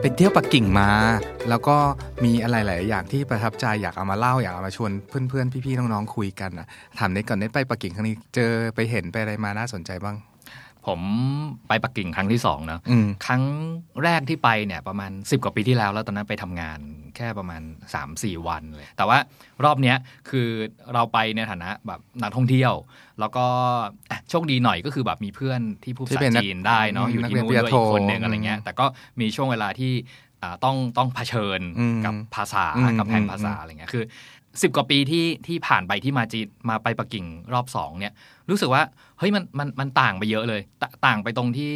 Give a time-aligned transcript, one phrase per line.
[0.00, 0.90] ไปเที่ยวปักกิ่งมา
[1.48, 1.76] แล้วก็
[2.24, 6.66] มีอะไรหลายอย่างที่ประทับใจอยากเอามาเล่าอยากเอามาชวนเพื่อนๆพี่ๆน้องๆคุยกันนะ
[6.98, 10.16] ถามเน็ตก่อนเน็ตไปปักกิ่งครั้งนี้เจอไปเห็นไปอะไรมาน่าสนใจบ้าง
[10.86, 11.00] ผม
[11.68, 13.42] ไปปักกิ่งครั้งที่สองเนอะอืมครั้ง
[14.04, 16.78] แรกที่ไปเนี่ยประมาณ10กว่าปีที่แล้วแล้วตอนนั้นไปทำงาน
[17.09, 17.62] แค่ประมาณ
[18.04, 19.18] 3-4 วันเลย แต่ว่า
[19.64, 19.96] รอบเนี้ย
[20.30, 20.48] คือ
[20.94, 22.72] เราไปในฐานะแบบนักท่องเที่ยว
[23.20, 23.46] แล้วก็
[24.10, 28.86] อะโชคดีหน่อยก็คือแบบมีเพื่อนที่พูดที่ภาเป็นษานักจีนได้เนาะอยู่ที่นักนู่นเรียนด้วยปริญญาโทอีกคนหนึ่งอะไรเงี้ยอืมแต่ก็
[29.20, 29.92] มีช่วงเวลาที่
[30.42, 34.04] อ่าต้องต้องเผชิญอืมกับภาษาอืมกับแผนภาษาอืมอะไรเงี้ยคือ
[34.62, 38.12] สิบกว่าปีที่ที่ผ่านไปที่มาจีนมาไปปักกิ่งรอบสองเนี่ย
[38.50, 38.82] รู้สึกว่า
[39.18, 41.72] เฮ้ยมันมันมันต่างไปเยอะเลยตต่างไปตรงที่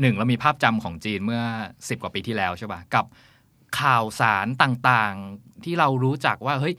[0.00, 3.04] หนึ่งเรามีภาพจำของจีนเมื่อ10กว่าปีที่แล้วใช่ป่ะกับ
[3.80, 5.16] ข่าวสารต่าง
[5.64, 6.74] ที่เรารู้จักว่าเฮ้ย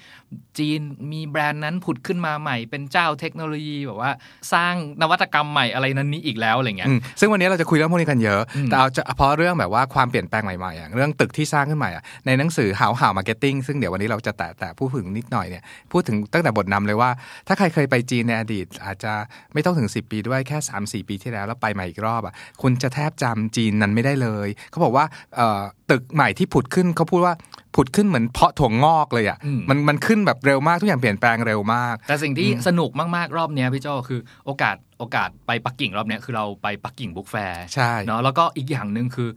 [0.57, 0.79] จีน
[1.11, 4.11] มีแบรนด์นั้นผุดขึ้นมาใหม่ เป็นเจ้าเทคโนโลยีแบบว่า
[4.53, 17.09] สร้างนวัตกรรมใหม่อะไรนั้นนี้อีกแล้วอะไรเงี้ยอืมซึ่งวันนี้เราจะคุยเรื่องพวกนี้กันเยอะอืมแต่เอาเฉพาะเรื่องแบบว่าความเปลี่ยนแปลงใหม่ๆอย่างเรื่องตึกที่สร้างขึ้นใหม่อะในหนังสือห่าวห่าว Marketing ซึ่งเดี๋ยววันนี้เราจะแตะแต่พูดถึงนิดหน่อยเนี่ยพูดถึงตั้งแต่บทนำเลยว่า
[17.47, 19.13] ถ้าใครเคยไปจีนในอดีต อาจจะ
[19.53, 27.33] ไม่ต้องถึง 10 ปีด้วยแค่ 3-4 ปีที่แล้วแล้วไปใหม่อีกรอบอะคุณจะแทบจำจีนนั้นไม่ได้เลย เขาบอกว่าเอ่อตึกใหม่ที่ผุดขึ้นเขาพูดว่า
[27.75, 39.29] ผุดขึ้นเหมือนเพาะถั่วงอกเลยอะอืมมันมันขึ้นแบบเร็วมากทุกอย่างเปลี่ยนแปลงเร็วมาก แต่สิ่งที่สนุกมากๆรอบเนี้ยพี่โจคือโอกาสโอกาสไปปักกิ่งรอบเนี้ยคือเราไปปักกิ่งบุ๊กแฟร์ใช่เนาะแล้วก็อีกอย่างหนึ่งคือ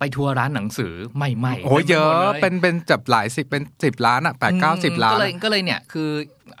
[0.00, 6.10] ไปทัวร์ร้านหนังสือใหม่ๆโอ้ยเยอะต็มไปหมดลเป็นเป็นจับหลายสิบเป็นสิบล้านอะแปดเก้าสิบล้าน ก็เลยอะก็เลยเนี่ยคือ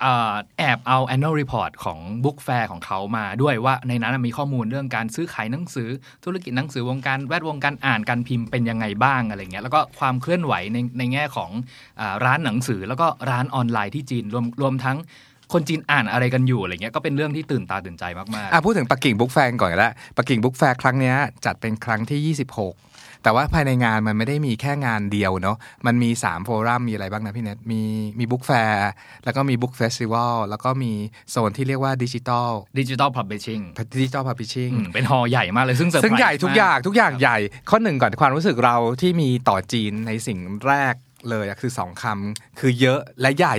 [0.04, 5.88] อ่าแอบเอา annual report ของ Book Fair ของเขามาด้วยว่าในนั้นมีข้อมูลเรื่องการซื้อขายหนังสือ
[6.24, 11.50] ธุรกิจหนังสือวงการแวดวงการอ่านการพิมพ์เป็นยังไงบ้างอะไรเงี้ยแล้วก็ความเคลื่อนไหวในในแง่ของ
[12.00, 14.98] อาร้านหนังสือแล้วก็ร้านออนไลน์ที่จีนรวมรวมทั้ง
[15.52, 22.89] คนจีนอ่านอะไรกันอยู่อะไรเงี้ยก็เป็นเรื่องที่ตื่นตาตื่นใจมากอะพูดถึงปักกิ่ง Book Fair ก่อนก็ได้ปักกิ่ง Book Fair ครั้งเนี้ยจัดเป็นครั้งที่ 26
[23.22, 27.82] แต่ว่าภายในงานมันไม่ได้มีแค่งานเดียวเนาะมันมี3 forum มีอะไรบ้างนะพี่เน็ตมี
[28.18, 28.90] มี Book Fair
[29.24, 30.92] แล้วก็มี Book Festival แล้วก็มี
[31.30, 33.62] โซนที่เรียกว่าดิจิตอลๆ Digital Publishing
[33.96, 37.38] ดิจิตอลพับลิชชิ่งอืมเป็นฮอลล์ใหญ่มากเลยซึ่งเซอร์ไพรส์ซึ่งใหญ่ทุกอย่างมทุกอย่างใหญ่
[37.70, 40.38] ข้อหนึ่งก่อนความรู้สึกเราที่มีต่อจีนในสิ่ง
[40.68, 40.94] แรก
[41.30, 43.56] เลยอะคือสองคำคือเยอะและใหญ่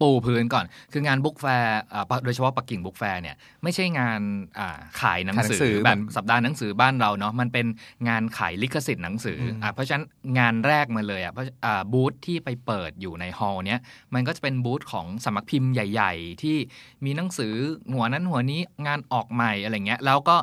[0.00, 4.20] ปูพื้นก่อน คืองาน Book Fair อ่าปะโดยเฉพาะปักกิ่ง Book Fair เนี่ยไม่ใช่งาน
[4.58, 7.66] อ่าขายหนังสือขายหนังสือแบบเหมือนสัปดาห์หนังสือบ้านเราเนาะมันเป็น
[8.08, 10.04] งานขายลิขสิทธิ์หนังสืออ่าเพราะฉะนั้น
[10.38, 13.80] งานแรกมาเลยอะเพราะอ่าบูธที่ไปเปิดอยู่ใน hall เนี้ย
[14.14, 16.56] มันก็จะเป็นบูธของสำนักพิมพ์ใหญ่ ๆ ที่
[17.04, 17.54] มีหนังสือ
[17.94, 20.36] หัวนั้นหัวนี้งานออกใหม่อะไรเงี้ยแล้วก็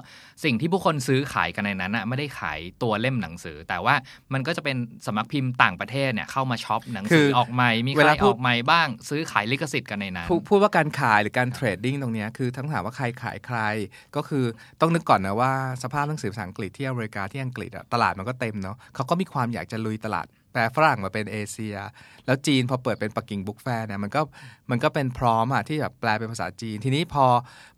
[0.43, 3.95] สิ่งที่ผู้คนซื้อขายกันในนั้นอะไม่ได้ขายตัวเล่มหนังสือ แต่ว่า
[4.33, 13.59] มันก็จะเป็นสำนักพิมพ์ต่างประเทศเนี่ยเข้ามา shop หนังสือออกใหม่มีเวใครออกใหม่บ้างเวลาพูดซื้อขายลิขสิทธิ์กันในนั้นพูดพูดว่าการขายหรือการ trading ตรงนี้คือทั้งถามว่าใครขายใคร
[14.15, 14.45] ก็คือ
[14.81, 15.51] ต้องนึกก่อนนะว่า
[15.83, 21.75] สภาพหนังสือภาษาอังกฤษที่อเมริกาที่อังกฤษตลาดมันก็เต็มเนาะเขาก็มีความอยากจะลุยตลาด แปลฝรั่งมาเป็นเอเชีย
[22.25, 24.21] แล้วจีนพอเปิดเป็นปักกิ่ง Book Fair เนี่ยมันก็
[24.71, 27.25] มันก็เป็นพร้อมอะที่แบบแปลเป็นภาษาจีน ทีนี้พอ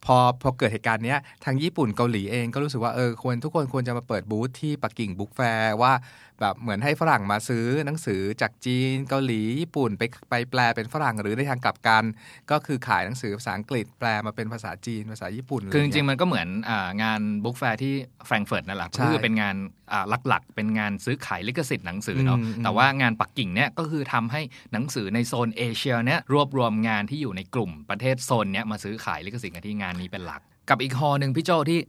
[0.06, 5.94] พอพอเกิดเหตุการณ์เนี้ยทางญี่ปุ่นเกาหลีเองก็รู้สึกว่าเออควรทุกคนควรจะมาเปิดบูธที่ปักกิ่ง Book Fair ว่า
[6.42, 12.04] แบบเหมือนให้ฝรั่งมาซื้อหนังสือจากจีนเกาหลีญี่ปุ่นไปไปแปลเป็นฝรั่งหรือในทางกลับกัน
[12.52, 17.94] ก็คือขายหนังสือภาษาอังกฤษแปลมาเป็นภาษาจีนภาษาญี่ปุ่นคือจริงๆะไเยมันก็เหมือนอางาน Book Fair ที่
[18.26, 19.56] แฟรงก์เฟิร์ตนั่นแหละใช่ก็คือเป็นงาน
[19.92, 24.42] อ่าหลักๆ เป็นงานซื้อขายลิขสิทธิ์หนังสือเนาะอืมอืมแต่ว่างานปักกิ่งเนี่ยก็คือทำให้
[24.74, 31.80] หนังสือในโซนเอเชียเนี่ยรวบรวมงานที่อยู่ในกลุ่มประเทศโซนเนี้ยมาซื้อขายลิขสิทธิ์กันที่งานนี้เป็นหลัก กับอีก hall หนึ่งพี่โจที่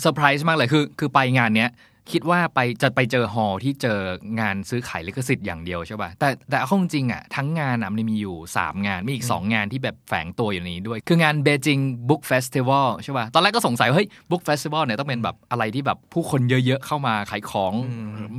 [0.00, 1.70] เซอร์ไพรส์มากเลยคือ คือไปงานเนี้ย
[2.10, 3.98] คิดว่าไปจะไปเจอ hall ที่เจอ
[4.40, 17.72] งานซื้อขายลิขสิทธิ์อย่างเดียวใช่ป่ะแต่แต่เอาเข้าจริงๆอะทั้งงานอะมันมีอยู่ 3 งาน มีอีก 2 งานที่แบบแฝงตัวอยู่ในนี้ด้วย คืองาน Beijing Book Festival ใช่ป่ะตอนแรกก็สงสัยว่าเฮ้ย Book Festival เนี่ยต้องเป็นแบบอะไรที่แบบผู้คนเยอะๆ เข้ามาขายของ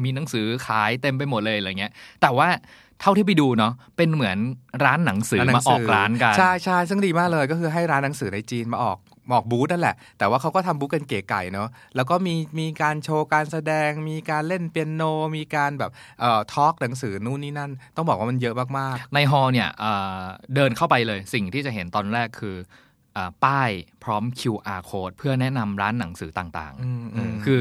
[0.04, 1.92] มีหนังสือขายเต็มไปหมดเลยอะไรเงี้ย
[2.22, 2.50] แต่ว่า
[3.02, 4.38] เท่าที่ไปดูเนาะเป็นเหมือน
[4.86, 8.98] ร้านหนังสือร้นหมานังอสือกร้านกันใช่ใช่ซึ่งดีมากเลยก็คือให้ร้านหนังสือในจีนมาออก
[9.28, 15.04] หมอกบูธนั่นแหละ แต่ว่าเขาก็ทำบูธกันเก๋ไก่เนาะแล้วก็มีมีการโชว์การแสดง มีการเล่นเปียโน
[15.38, 20.22] มีการแบบเอ่อทอล์กหนังสือนู่นนี่นั่น ต้องบอกว่ามันเยอะมากๆ ในฮอล์เนี่ยเอ่อ
[20.56, 22.56] เดินเข้าไปเลยสิ่งที่จะเห็นตอนแรกคือ
[23.46, 23.70] ป้าย
[24.04, 27.60] พร้อม QR code เพื่อแนะนำร้านหนังสือต่างอืมๆอืมเออคือ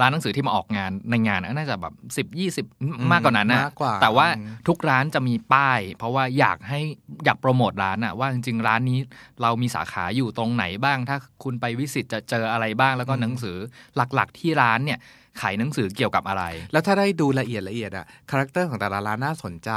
[0.00, 2.38] ร้านหนังสือที่มาออกงานในงานน่าจะแบบ 10
[2.68, 6.80] 20 มากกว่านั้นนะมากกว่าแต่ว่าอืมทุกร้านจะมีป้าย เพราะว่าอยากให้
[7.24, 8.98] อยากโปรโมทร้านอะว่าจริงๆ ร้านนี้
[9.42, 13.56] เรามีสาขาอยู่ตรงไหนบ้าง ถ้าคุณไป visit จะเจออะไรบ้างแล้วก็หนังสือ
[13.96, 14.98] หลักๆที่ร้านเนี่ย
[15.40, 19.70] ขายหนังสือเกี่ยวกับอะไร แล้วถ้าได้ดูละเอียดละเอียดอะ character ของแต่ละร้านน่าสนใจ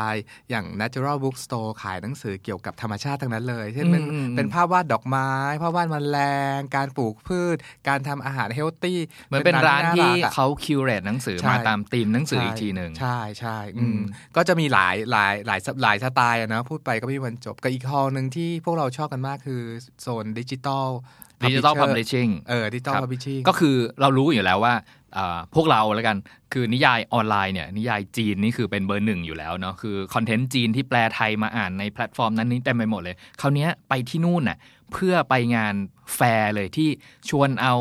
[0.50, 5.30] อย่าง Natural Bookstore ขายหนังสือเกี่ยวกับธรรมชาติทั้งนั้นเลย เช่นเป็นอืมอืมเป็นภาพวาดดอกไม้
[5.62, 6.20] ภาพวาดแมล
[6.58, 7.58] งการปลูกพืช
[7.88, 14.02] การทำอาหาร healthy เหมือนเป็นร้านที่อะเขา curate หนังสือใช่มาตามธีมหนังสืออีกทีหนึ่งใช่ใช่อือืมม
[14.36, 19.62] ก็จะมีหลายหลายหลายหลายสไตล์อะนะพูดไปก็ไม่มีวันจบกับอีก hall หนึ่งที่พวกเราชอบกันมากคือ
[20.02, 20.88] โซน digital
[21.44, 24.74] digital publishing เออดิจิตอลครับ publishing ก็คือเรารู้อยู่แล้วว่า
[25.07, 25.07] อ่า
[25.56, 26.18] พวกเราแล้วกัน
[26.54, 34.58] คือนิยายออนไลน์เนี่ยนิยายจีนนี่คือเป็นเบอร์หนึ่งอยู่แล้วเนาะคือคอนเทนต์จีนที่แปลไทยมาอ่านในแพลตฟอร์มนั้นนี้เต็มไปหมดเลยคราวเนี้ยไปที่นู่นน่ะ
[34.94, 35.74] เพื่อไปงาน
[36.16, 36.90] แฟร์เลยที่
[37.30, 37.74] ชวนเอา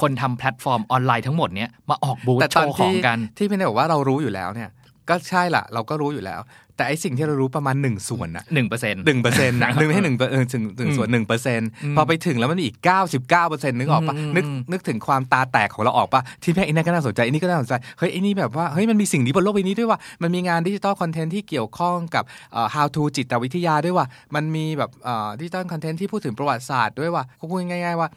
[0.00, 4.70] คนทำแพลตฟอร์มออนไลน์ทั้งหมดเนี้ยมาออกบูธแต่โชตอนว์ขอที่งกัน ที่พี่เนยบอกว่าเรารู้อยู่แล้วเนี่ย
[5.08, 6.40] ก็ใช่ละเราก็รู้อยู่แล้ว
[6.80, 28.08] แต่ไอสิ่งที่เรารู้ประมาณหนึ่งส่วนอะหนึ่งเปอร์เซ็นต์หนึ่งเปอร์เซ็นต์นะหนึ่งไม่ใช่หนึ่งเออถึงถึงอืมส่วนหนึ่งเปอร์เซ็นต์อืมพอไปถึงแล้วมันมีอีกเก้าสิบเก้าเปอร์เซ็นต์นึกออกปะอืมนึกอืมนึกถึงความตาแตกของเราออกปะที่แม่ไอ้นั่นก็น่าสนใจไอ้นี่ก็น่าสนใจเฮ้ยไอ้นี่แบบว่าเฮ้ยมันมีสิ่งนี้บนโลกใบนี้ด้วยว่ะมันมีงาน digital content ที่เกี่ยวข้องกับเอ่อ how to จิตวิทยาด้วยว่ะมันมีแบบเอ่อ digital content ที่พูดถึงประวัติศาสตร์ด้วยว่ะพูดง่าย ๆ ว่า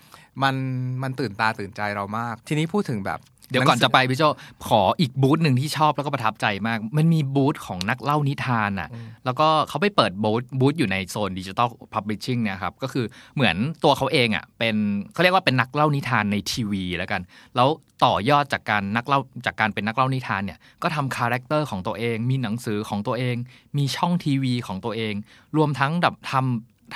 [0.44, 0.56] มัน
[1.04, 3.20] มันตื่นตาตื่นใจเรามาก ทีนี้พูดถึงแบบ
[3.54, 4.24] เดี๋ยวก่อนจะไปพี่โจ
[4.68, 8.90] ขออีกบูธหนึ่งที่ชอบแล้วก็ประทับใจมาก มันมีบูธของนักเล่านิทานอะ
[9.26, 13.06] แล้วก็เขาไปเปิดบูธบูธอยู่ในโซนดิจิ t a ลพับลิชชิ่งเนี่ยครับ ก็คือ
[13.36, 14.76] เหมือนตัวเขาเองอะเป็น
[15.14, 17.22] เขาเรียกว่าเป็นนักเล่านิทานในทีวีแล้วกัน
[17.56, 17.70] แล้ว
[18.06, 23.36] ต่อยอดจากการนักเล่าจากการเป็นนักเล่านิทานเนี่ยก็ทำ character ของตัวเอง มีหนังสือของตัวเอง
[23.78, 25.14] มีช่องทีวีของตัวเอง
[25.58, 26.46] รวมทั้งแบบทำ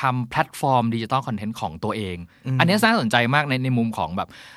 [0.01, 2.17] ทำแพลตฟอร์มดิจิ t a ลคอนเทนต์ของตัวเอง
[2.59, 4.35] อันเนี้ยน่าสนใจมากในในมุมของแบบเอ่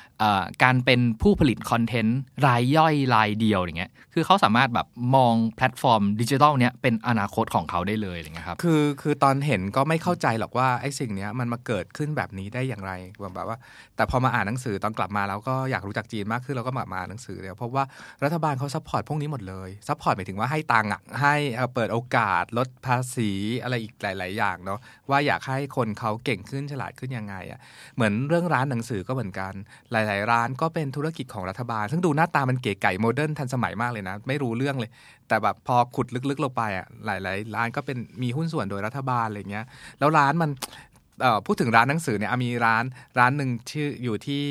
[0.63, 12.93] การเป็นผู้ผลิตคอนเทนต์รายย่อยรายเดียวอย่างเงี้ย คือเขาสามารถแบบมองแพลตฟอร์มดิจิทัลเนี้ยเป็นอนาคตของเขาได้เลยอย่างเงี้ยครับ คือคือตอนเห็นก็ไม่เข้าใจหรอกว่าไอ้สิ่งเนี้ยมันมาเกิดขึ้นแบบนี้ได้อย่างไร
[13.35, 13.57] แบบว่า
[13.95, 17.83] แต่พอมาอ่านหนังสือตอนกลับมาแล้วก็อยากรู้จักจีนมากขึ้นเราก็มามาอ่านหนังสือเลยเพราะว่า
[18.23, 23.31] รัฐบาลเขา support พวกนี้หมดเลย support หมายถึงว่าให้ตังค์อะให้เอ่อเปิดโอกาสลดภาษี
[23.63, 24.79] อะไรอีกหลาย ๆ อย่างเนาะ
[25.09, 27.59] ว่าอยากให้คนเขาเก่งขึ้นฉลาดขึ้นยังไงอะ
[27.95, 29.53] เหมือนเรื่องร้านหนังสือก็เหมือนกัน
[29.91, 34.91] หลายๆ ร้านก็เป็นธุรกิจของรัฐบาล ซึ่งดูหน้าตามันเก๋ไก๋ modern ทันสมัยมากเลยนะ ไม่รู้เรื่องเลย
[35.27, 39.65] แต่แบบพอขุดลึกๆลงไปอะหลาย ๆ ร้านก็เป็นมีหุ้นส่วนโดยรัฐบาลอะไรเงี้ย
[39.99, 40.49] แล้วร้านมัน
[41.21, 42.83] เออพูดถึงร้านหนังสือเนี่ยมีร้าน
[43.19, 44.41] ร้านหนึ่งชื่ออยู่ที่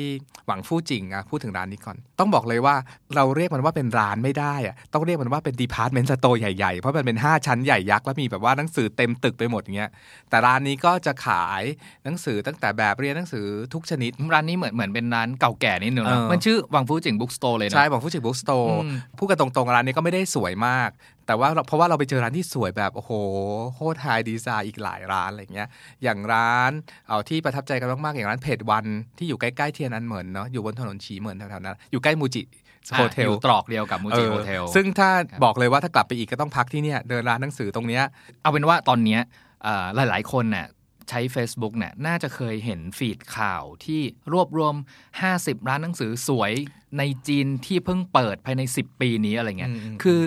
[0.47, 2.75] หวังฟู่จิงอะพูดถึงร้านนี้ก่อน ต้องบอกเลยว่า
[3.15, 9.91] เราเรียกมันว่าเป็นร้านไม่ได้อะต้องเรียกมันว่าเป็น department store ใหญ่ๆ เพราะมันเป็น 5 ชั้นใหญ่ยักษ์แล้วมีแบบว่าหนังสือเต็มตึกไปหมดอย่างเงี้ย
[10.29, 11.63] แต่ร้านนี้ก็จะขาย
[12.05, 20.91] หนังสือตั้งแต่แบบเรียนหนังสือทุกชนิด ร้านนี้เหมือนเหมือนเป็นร้านเก่าแก่นิดนึงนะเออมันชื่อหวังฟู่จิง Bookstore เลยนะใช่หวังฟู่จิง Bookstore อืมพูดกันตรงๆร้านนี้ก็ไม่ได้สวยมาก
[21.27, 23.11] แต่ว่าเราเพราะว่าเราไปเจอร้านที่สวยแบบโอ้โห
[23.73, 25.67] โคตร high design อีกหลายร้านอะไรเงี้ย
[26.03, 26.71] อย่างร้าน
[27.07, 28.85] เอาที่ประทับใจกันมากๆอย่างร้าน Page One
[29.17, 38.03] ที่อยู่ใกล้ๆเทียนอันเหมินเนาะอยู่บนถนนฉียนเหมินแถวๆนั้นอยู่ใกล้ Muji Hotel อยู่ตรอกเดียวกับ Muji Hotel ซึ่งถ้าครับบอกเลยว่าถ้ากลับไปอีกก็ต้องพักที่เนี่ยเดินร้านหนังสือตรงเนี้ย
[38.41, 39.21] เอาเป็นว่าตอนเนี้ย
[39.63, 40.67] เอ่อหลายๆ คนน่ะ
[41.09, 44.01] ใช้ Facebook เนี่ยน่าจะเคยเห็นฟีดข่าวที่
[44.33, 44.75] รวบรวม
[45.21, 46.51] 50 ร้านหนังสือสวย
[46.97, 50.19] ในจีนที่เพิ่งเปิดภายใน 10 ปีนี้อะไรเงี้ยอืมอืมคือ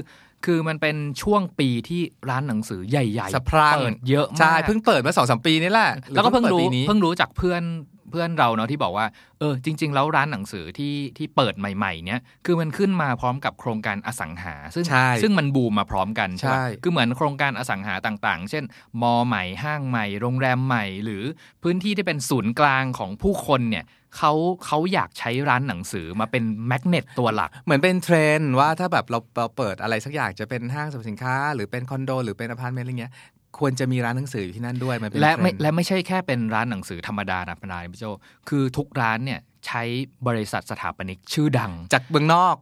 [0.45, 2.01] คือมันเป็นช่วงปีที่
[2.31, 7.65] ร้านหนังสือใหญ่สะพรั่งเปิดเยอะมากใช่เพิ่งเปิดมาสองสามปีนี่แหละหรือแล้วก็เพิ่งรู้ปิดปีนี้เพิ่งรู้จากเพื่อน
[8.11, 9.07] เพื่อนเราเนาะที่บอกว่า
[9.39, 18.65] เออจริง ๆ แล้วร้านหนังสือที่ที่เปิดใหม่ ๆ เนี่ยคือมันขึ้นมาพร้อมกับโครงการอสังหา ซึ่งใช่ซึ่งมันบูมมาพร้อมกันใช่ไหมใช่คือเหมือนโครงการอสังหาต่าง ๆ เช่น
[19.03, 21.23] มอใหม่ห้างใหม่ โรงแรมใหม่ หรือ
[21.63, 23.85] พื้นที่ที่เป็นศูนย์กลางของผู้คนเนี่ย
[24.17, 24.33] เขา
[24.67, 33.13] เขาอยากใช้ร้านหนังสือมาเป็น magnet ตัวหลัก เหมือนเป็นเทรนด์ว่าถ้าแบบเราเราเปิดอะไรสักอย่างจะเป็นห้างสรรพสินค้า หรือเป็นคอนโด หรือเป็นอพาร์ตเมนต์อะไรเงี้ย
[33.59, 38.05] ควรจะมีร้านหนังสืออยู่ที่นั่นด้วยมันเป็นและไม่เทรนด์และไม่ใช่แค่เป็นร้านหนังสือธรรมดาธรรมดาพี่โจ
[38.49, 39.83] คือทุกร้านเนี่ยใช้
[40.27, 42.57] บริษัทสถาปนิกชื่อดัง จากเมืองนอก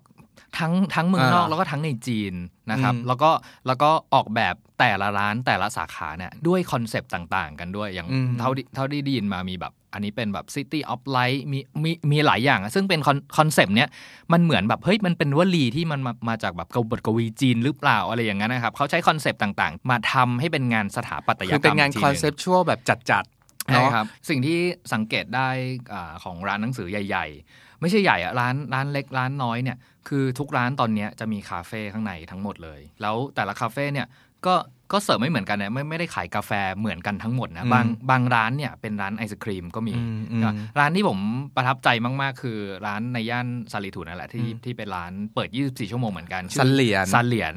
[0.59, 2.35] ทั้งทั้งเมืองนอกอ่าแล้วก็ทั้งในจีน
[2.71, 3.31] นะครับอืมแล้วก็
[3.67, 13.01] แล้วก็ออกแบบแต่ละร้านแต่ละสาขาเนี่ยด้วย concept ต่างๆ กันด้วยอย่างอืมเท่าที่เท่าที่ได้ยินมามีแบบ อันนี้เป็นแบบ City of Light มีมีมีหลายอย่างอะซึ่งเป็น
[13.39, 13.89] concept เนี้ย
[14.33, 24.59] มันเหมือนแบบเฮ้ยมันเป็นวลีที่มันมามาจากแบบบทกวีจีนหรือเปล่าอะไรอย่างนั้นนะครับเขาใช้ concept ต่างๆ มาทำให้เป็นงานสถาปัตยกรรมคือเป็นงาน conceptual แบบจัดๆใช่เนาะครับสิ่งที่
[24.93, 25.49] สังเกตได้
[25.93, 29.77] อาของร้านหนังสือใหญ่ๆ ไม่ใช่ใหญ่อะร้านร้านเล็กร้านน้อยเนี่ย
[30.09, 34.07] คือทุกร้านตอนเนี้ยจะมีคาเฟ่ข้างในทั้งหมดเลย แล้วแต่ละคาเฟ่เนี่ย
[34.47, 34.55] ก็
[34.93, 41.19] ก็เสิร์ฟไม่เหมือนกันนะไม่ไม่ได้ขายกาแฟเหมือนกันทั้งหมดนะอืมบางบางร้านเนี่ยเป็นร้านไอศครีมก็มีอืมอืมนะร้านที่ผม
[41.57, 47.55] ประทับใจมากๆ คือร้านในย่านซาลิทูนั่นแหละที่อืมที่เป็นร้านเปิด 24 ชั่วโมงเหมือนกันชื่อซันเหรียญซานเหรียญ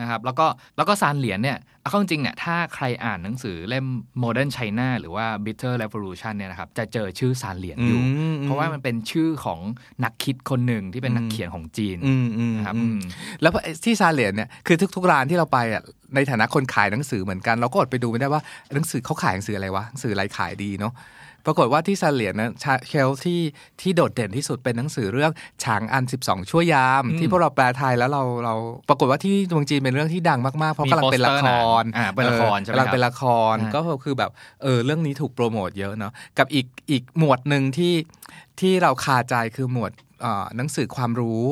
[0.00, 3.86] นะครับแล้วก็แล้วก็ซานเหรียญเนี่ยเอาเข้าจริงๆเนี่ยถ้าใครอ่านหนังสือเล่ม
[4.22, 9.60] Modern China หรือว่า Bitter Revolution เนี่ยนะครับจะเจอชื่อซานเหรียญอยู่อืมเพราะว่ามันเป็นชื่อของ
[10.04, 13.00] นักคิดคนหนึ่งที่เป็นนักเขียนของจีนอืมอืมนะครับอืมอืม
[13.42, 13.52] แล้ว
[13.84, 15.82] ที่ซาเหรียญเนี่ยคือทุกๆร้านที่เราไปอะ
[16.14, 18.42] ในฐานะคนขายหนังสือเหมือนกัน เราก็อดไปดูไม่ได้ว่า
[18.74, 20.92] หนังสือเขาขายหนังสืออะไรวะหนังสืออะไรขายดีเนาะ
[21.46, 23.40] ปรากฏว่าที่ซาเหรียญนะชา shelf ที่
[23.80, 25.32] ที่โดดเด่นที่สุดเป็นหนังสือเรื่อง
[25.64, 28.54] ฉางอัน 12 ชั่วยามอืมที่พวกเราแปลไทยแล้วเราเรา
[28.88, 31.46] ปรากฏว่าที่เมืองจีนเป็นเรื่องที่ดังมากๆ เพราะมีกำลังเป็นละค
[31.80, 33.22] รโปสเตอร์หนังอ่าเป็นละครใช่ไหมกำลังครับเป็นละค
[33.54, 34.30] รอ่าก็คือแบบ
[34.62, 37.94] เออเรื่องนี้ถูกโปรโมทเยอะเนาะกับอีกอีกหมวดหนึ่งที่
[38.60, 41.42] ที่เราคาใจคือหมวดเอ่อหนังสือความรู้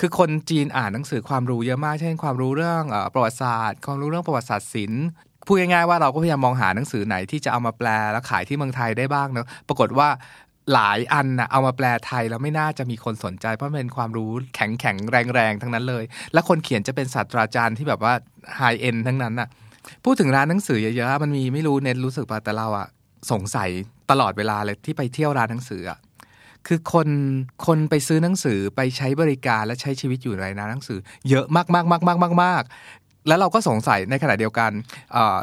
[0.00, 5.06] คือคนจีนอ่านหนังสือความรู้เยอะมาก เช่นความรู้เรื่องเออประวัติศาสตร์ ความรู้เรื่องประวัติศาสตร์ศิลป์
[5.46, 10.08] พูดง่ายๆว่าเราก็พยายามมองหาหนังสือไหนที่จะเอามาแปลแล้วขายที่เมืองไทยได้บ้างเนาะปรากฏว่า
[10.72, 18.12] หลายอันนะเอามาแปลไทยแล้วไม่น่าจะมีคนสนใจเพราะเป็นความรู้แข็งแข็งแรงแรงๆทั้งนั้นเลย และคนเขียนจะเป็นศาสตราจารย์ที่แบบว่า
[18.56, 19.48] ไฮเอ็นทั้งนั้นน่ะ
[20.04, 22.86] พูดถึงร้านหนังสือเยอะๆมันมีไม่รู้เน็ตรู้สึกป่ะแต่เราอะ
[23.30, 23.70] สงสัย
[24.10, 25.98] ตลอดเวลาเลยที่ไปเที่ยวร้านหนังสืออะ
[26.66, 27.08] คือคน
[27.66, 30.98] คนไปซื้อหนังสือไปใช้บริการและใช้ชีวิตอยู่ในร้านหนังสือ
[31.28, 32.62] เยอะมากมากมากมากมากมาก
[33.28, 34.70] แล้วเราก็สงสัยในขณะเดียวกัน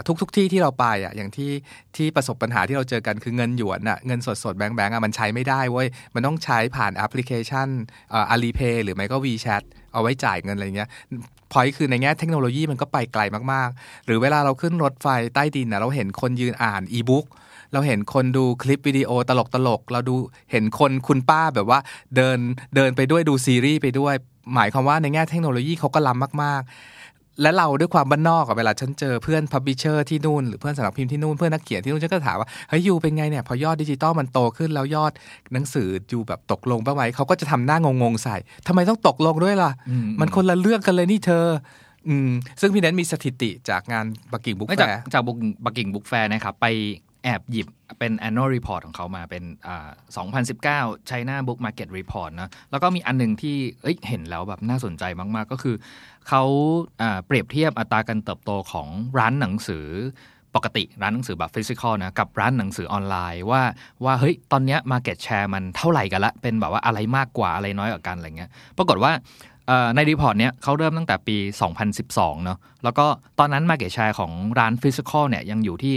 [0.08, 1.52] ทุกทุกที่ที่เราไปอะอย่างที่
[1.96, 7.68] ที่ประสบปัญหาที่เราเจอกันคือเงินหยวนอะเงินสดสดแบงค์แบงค์อะมันใช้ไม่ได้เว้ยมันต้องใช้ผ่านแอปพลิเคชัน
[8.30, 10.90] อาลีเพย์หรือไม่ก็ WeChat เอาไว้จ่ายเงินอะไรเงี้ย
[11.52, 13.22] พอยคือในแง่เทคโนโลยีมันก็ไปไกล
[13.54, 17.26] มากๆ หรือเวลาเราขึ้นรถไฟใต้ดินนะเราเห็นคนยืนอ่านอีบุ๊ก
[17.74, 20.16] เราเห็นคนดูคลิปวิดีโอตลกตลกเราดู
[20.52, 21.80] เห็นคนคุณป้าแบบว่า
[22.16, 22.40] เดิน
[22.76, 24.14] เดินไปด้วยดูซีรีส์ไปด้วย
[24.56, 26.72] หมายความว่าในแง่เทคโนโลยีเขาก็ล้ำมากๆ
[27.42, 35.12] และเราด้วยความบ้านนอกอะเวลาฉันเจอเพื่อน publisher ที่นู่นหรือเพื่อนสำนักพิมพ์ที่นู่นเพื่อนนักเขียนที่นู่นฉันก็ถามว่าเฮ้ย you เป็นไงเนี่ยพอยอดดิจิตอลมันโตขึ้นแล้วยอด
[35.54, 38.36] หนังสือ you แบบตกลงบ้างไหมเขาก็จะทำหน้างงๆใส่
[38.68, 41.46] ทำไมต้องตกลงด้วยล่ะอืมมันคนละเรื่องกันเลยนี่เธอ
[42.08, 42.30] อืม
[42.62, 46.68] ซึ่งพี่เน้นมีสถิติจากงาน Beijing Book Fair จาก Beijing Book Fair นะครับไป
[47.24, 47.68] แอบหยิบ
[48.00, 49.44] เป็น annual report ของเขามาเป็น
[50.28, 55.76] 2019 China Book Market Report นะ แล้วก็มีอันหนึงที่เอ้ยเห็นแล้วแบบน่าสนใจมาก ๆ ก็คือ
[56.28, 56.44] เขา
[57.26, 58.88] เปรียบเทียบอัตราการเติบโตของ
[59.20, 59.88] ร้านหนังสือ
[60.56, 63.62] ปกติร้านหนังสือแบบ physical นะกับร้านหนังสือออนไลน์ว่า
[64.06, 69.12] ว่าเฮ้ยตอนเนี้ย market share มันเท่าไหร่กันละ เป็นแบบว่าอะไรมากกว่าอะไรน้อยกว่ากันอะไรเงี้ยปรากฏว่า
[69.96, 71.38] ใน report เนี้ยเขาเริ่มตั้งแต่ปี
[71.92, 73.06] 2012 เนอะแล้วก็
[73.40, 75.96] ตอนนั้น Market Share ของร้าน physical เนี่ยยังอยู่ที่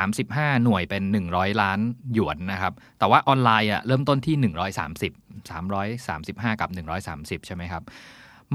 [0.00, 1.02] 335 หน่วยเป็น
[1.32, 1.78] 100 ล้าน
[2.12, 5.12] หยวนนะครับ แต่ว่าออนไลน์อะเริ่มต้นที่ 130
[5.50, 6.70] 335 กับ
[7.08, 7.84] 130 ใช่ไหมครับ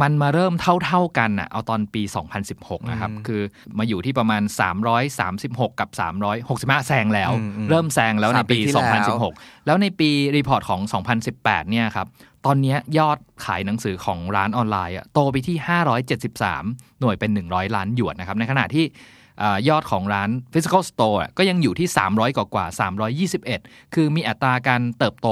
[0.04, 0.54] มันมาเริ่ม
[0.86, 2.02] เท่าๆกันอะเอาตอนปี
[2.48, 3.42] 2016 นะครับ คือ
[3.78, 4.42] มาอยู่ที่ประมาณ
[5.08, 5.90] 336 กับ
[6.38, 10.82] 365 แซงแล้วอืมอืมเริ่มแซงแล้วในสามปีปีที่แล้ว2016 แล้วในปี report ของ
[11.26, 12.08] 2018 เนี่ยครับ
[12.50, 15.58] ตอนนี้ยอดขายหนังสือของร้านออนไลน์โตไปที่
[16.24, 18.86] 573 หน่วยเป็น 100 ล้านหยวนนะครับในขณะที่
[19.42, 22.66] อยอดของร้าน Physical Store ก็ยังอยู่ที่ 300 กว่ากว่า
[23.30, 25.28] 321 คือมีอัตราการเติบโต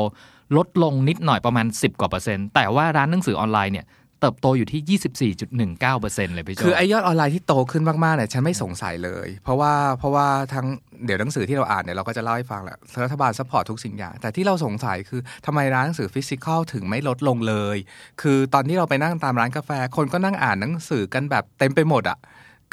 [0.58, 3.86] ลดลงนิดหน่อยประมาณ 10 กว่าเปอร์เซ็นต์แต่ว่าร้านหนังสือออนไลน์เนี่ย
[4.20, 5.00] เติบโตอยู่ที่
[5.50, 10.68] 24.19เปอร์เซ็นต์เลยพี่โจคือไอยอดออนไลน์ที่โตขึ้นมากๆเนี่ยฉันไม่สงสัยเลย เพราะว่าเพราะว่าทั้ง
[11.06, 17.78] เดี๋ยวหนังสือที่เราอ่านเนี่ยเราก็จะเล่าให้ฟังแหละรัฐบาล support ทุกสิ่งอย่าง แต่ที่เราสงสัยคือทำไมร้านหนังสือ physical ถึงไม่ลดลงเลย
[18.22, 22.18] คือตอนที่เราไปนั่งตามร้านกาแฟ คนก็นั่งอ่านหนังสือกันแบบเต็มไปหมดอะ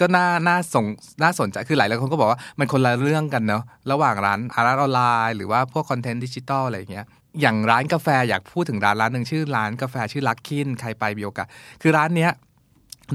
[0.01, 0.87] ก็น่า น่าสง
[1.23, 7.07] น่าสนใจ คือหลายหลายคนก็บอกว่า มันคนละเรื่องกันเนาะ ระหว่างร้านอาร้านออนไลน์ หรือว่าพวก content digital อะไรอย่างเงี้ย
[7.41, 11.47] อย่างร้านกาแฟอยากพูดถึงร้านร้านหนึ่งชื่อร้านกาแฟชื่อ Luckin ใครไปมีโอกาส
[11.83, 12.33] คือร้านเนี้ย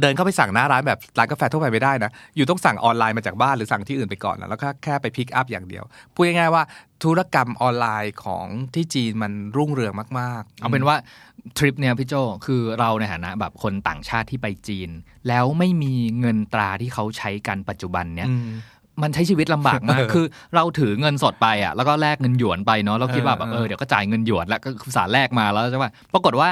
[0.02, 5.84] เดินเข้าไปสั่งหน้าร้านแบบร้านกาแฟทั่วไปไม่ได้นะ อยู่ต้องสั่งออนไลน์มาจากบ้านหรือสั่งที่อื่นไปก่อนนะแล้วก็แค่ไป pick up อย่างเดียว
[6.14, 6.64] พูดง่ายๆว่า
[7.04, 8.46] ธุรกรรมออนไลน์ของ
[8.76, 10.96] ที่จีนมันรุ่งเรืองมาก ๆ เอาเป็นว่า
[11.58, 12.14] ทริปเนี่ยพี่โจ
[12.46, 14.90] คือเราในฐานะแบบคนต่างชาติที่ไปจีน
[15.28, 18.34] แล้วไม่มีเงินตราที่เขาใช้กันปัจจุบันเนี่ยอื
[18.98, 20.26] มมันใช้ชีวิตลำบากมากเออคือ
[20.56, 26.50] เราถือเงินสดไปอะ แล้วก็แลกเงินหยวนไปเนาะ เราคิดว่าแบบเออเออเดี๋ยวก็จ่ายเงินหยวนแล้วก็สารแลกมาแล้วใช่ป่ะปรากฏว่า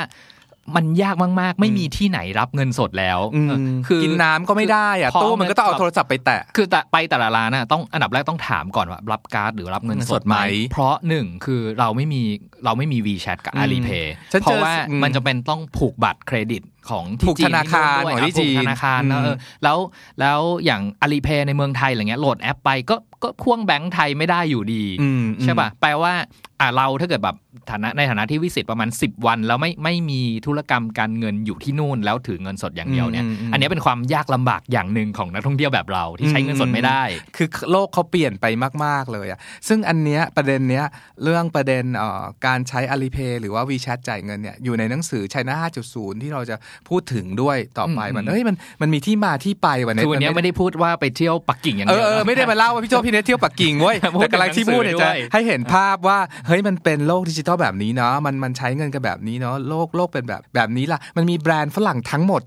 [0.75, 12.21] มันยากมาก ๆ ไม่มีที่ไหนรับเงินสดแล้วอืมเออคือกินน้ำก็ไม่ได้อะพอตู้มันก็ต้องเอาโทรศัพท์ไปแตะ คือแต่ไปแต่ละร้านน่ะต้องอันดับแรกต้องถามก่อนว่ารับการ์ดหรือรับเงินสดไหมเงินสดไหมเพราะหนึ่งคือเราไม่มี
[12.65, 19.77] เราไม่มี WeChat กับอืม Alipay ฉันเจอเพราะว่าอืมมันจะเป็นต้องผูกบัตรเครดิตของที่ผูกจีธนาคารด้วยของที่ะผูกจีนธนาคารนะอืมเออแล้ว
[20.19, 26.13] แล้วอย่าง Alipay ในเมืองไทยอะไรเงี้ยโหลดแอปไปก็ก็พ่วงแบงก์ไทยไม่ได้อยู่ดีอืมใช่ป่ะแปลว่า
[26.61, 27.35] อ่าเราถ้าเกิดแบบ
[27.71, 37.03] ฐานะในฐานะที่วิสิตประมาณ 10 วัน แล้วไม่ไม่มีธุรกรรมการเงินอยู่ที่นู่น แล้วถือเงินสดอย่างเดียวเนี่ยอืมอืมอันนี้เป็นความยากลำบากอย่างหนึ่งของนักท่องเที่ยวแบบเราที่ใช้เงินสดไม่ได้
[37.35, 38.45] คือโลกเขาเปลี่ยนไป
[38.83, 40.85] มาก ๆเลยอะซึ่งอันเนี้ยประเด็นเนี้ย
[41.23, 42.23] เรื่องประเด็นเอ่อ
[42.55, 45.53] การใช้ Alipay หรือว่า WeChat จ่ายเงินเนี่ยอยู่ในหนังสือ China
[45.87, 46.55] 5.0 ที่เราจะ
[46.89, 62.41] พูดถึงด้วยต่อไปอืมมันเอ้ยมันมันมีที่มาที่ไปวันนี้คือวันนี้มัไม่ได้พูดว่าไปเที่ยวปักกิ่งอย่างเอเดีอยวเออไม่ได้มาเล่าว่าพี่โจพี่เนทเที่ยวปักกิ่งเว้ยพูดแต่กำลังที่พูดเนี่ยในหนัจะงสือด้วยให้เห็นภาพว่าเฮ้ยมันเป็นโลกดิจิทัลแบบนี้เนาะมันมันใช้เงินกันแบบนี้เนาะโลกโลกเป็นแบบแบบนี้ล่ะมันมีแบรนด์ฝรั่งทั้งหมด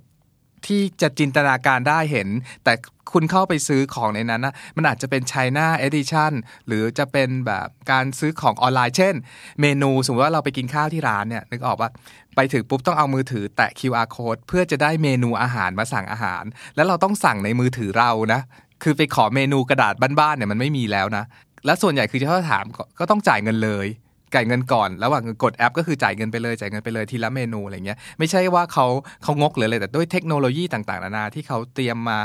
[0.66, 2.28] ที่จะจินตนาการได้เห็น
[2.64, 2.72] แต่
[3.12, 6.32] คุณเข้าไปซื้อของในนั้นนะมันอาจจะเป็น China Edition
[6.66, 9.14] หรือจะเป็นแบบการซื้อของออนไลน์ เช่น
[9.60, 11.90] เมนูสมมติว่าเราไปกินข้าวที่ร้านเนี่ยนึกออกว่า
[12.36, 16.44] ไปถึงปุ๊บต้องเอามือถือแตะ QR code เพื่อจะได้เมนูอาหารมาสั่งอาหาร
[16.76, 18.40] แล้วเราต้องสั่งในมือถือเรานะ
[18.82, 21.24] คือไปขอเมนูกระดาษบ้านๆเนี่ยมันไม่มีแล้วนะ
[21.66, 22.64] และส่วนใหญ่คือจะถ้าถาม
[22.98, 23.86] ก็ต้องจ่ายเงินเลย
[24.34, 28.86] จ่ายเงินก่อนระหว่างกดแอป ก็คือจ่ายเงินไปเลยจ่ายเงินไปเลยทีละเมนูอะไรเงี้ยไม่ใช่ว่าเขา
[29.22, 32.18] เขางกหรืออะไรแต่ด้วยเทคโนโลยีต่างๆนานาที่เขาเตรียมมา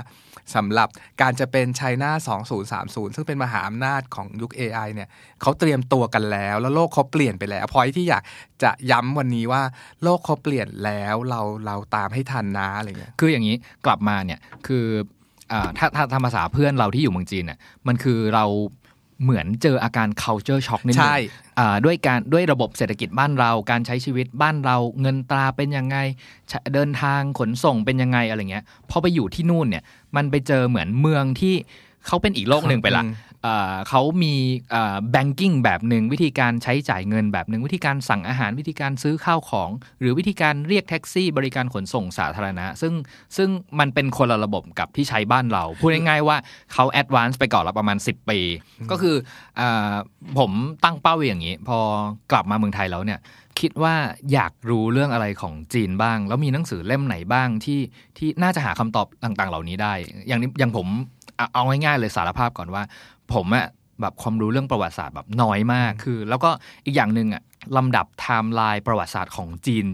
[0.55, 0.89] สำหรับ
[1.21, 2.11] การจะเป็น China
[2.63, 5.09] 2030 ซึ่งเป็นมหาอำนาจของยุค AI เนี่ย
[5.41, 8.23] เขาเตรียมตัวกันแล้ว แล้วโลกเขาเปลี่ยนไปแล้วพอยที่อยาก
[8.63, 9.61] จะย้ำวันนี้ว่า
[10.03, 13.55] โลกเขาเปลี่ยนแล้วเราเราตามให้ทันนะอะไรเงี้ยคืออย่างนี้
[13.85, 14.85] กลับมาเนี่ยคือ
[15.51, 18.45] อ่าถ้าถ้าทำภาษาเพื่อนเราที่อยู่เมืองจีนเนี่ยมันคือเรา
[19.23, 25.97] เหมือนเจออาการ culture shock นิดนึใช่งอ่าด้วยการด้วยระบบเศรษฐกิจบ้านเรา การใช้ชีวิตบ้านเรา เงินตราเป็นยังไง
[26.49, 29.83] ใช้เดินทางขนส่งเป็นยังไงอะไรเงี้ย พอไปอยู่ที่นู่นเนี่ย
[30.15, 31.55] มันไปเจอเหมือนเมืองที่
[32.07, 33.32] เขาเป็นอีกโลกหนึ่งไปละอืมอ่า
[33.89, 34.35] เขามี
[35.11, 39.69] banking แบบหนึ่งวิธีการใช้จ่ายเงินแบบหนึ่งวิธีการสั่งอาหารวิธีการซื้อข้าวของ
[39.99, 42.93] หรือวิธีการเรียกแท็กซี่ บริการขนส่งสาธารณะ ซึ่ง
[43.37, 46.37] ซึ่งมันเป็นคนละระบบกับที่ใช้บ้านเรา พูดง่ายๆว่า
[46.73, 48.39] เขา advance ไปก่อนละประมาณ 10 ปี
[48.91, 49.15] ก็คือ
[49.59, 49.93] อา
[50.39, 50.51] ผม
[50.83, 51.77] ตั้งเป้าไว้อย่างนี้ พอ
[52.31, 53.19] กลับมาเมืองไทยแล้วเนี่ย
[53.59, 53.95] คิดว่า
[54.33, 57.79] อยากรู้เรื่องอะไรของจีนบ้าง แล้วมีหนังสือเล่มไหนบ้างที่
[58.17, 59.93] ที่น่าจะหาคำตอบต่าง ๆ เหล่านี้ได้
[60.27, 60.87] อย่างนี้อย่างผม
[61.37, 62.83] เอาเอาง่ายๆเลยสารภาพก่อนว่า
[63.33, 63.67] ผมอะ
[64.01, 66.49] แบบความรู้เรื่องประวัติศาสตร์แบบน้อยมากคือ แล้วก็
[66.85, 67.43] อีกอย่างหนึ่งอะ
[67.77, 69.85] ลำดับไทม์ไลน์ประวัติศาสตร์ของจีน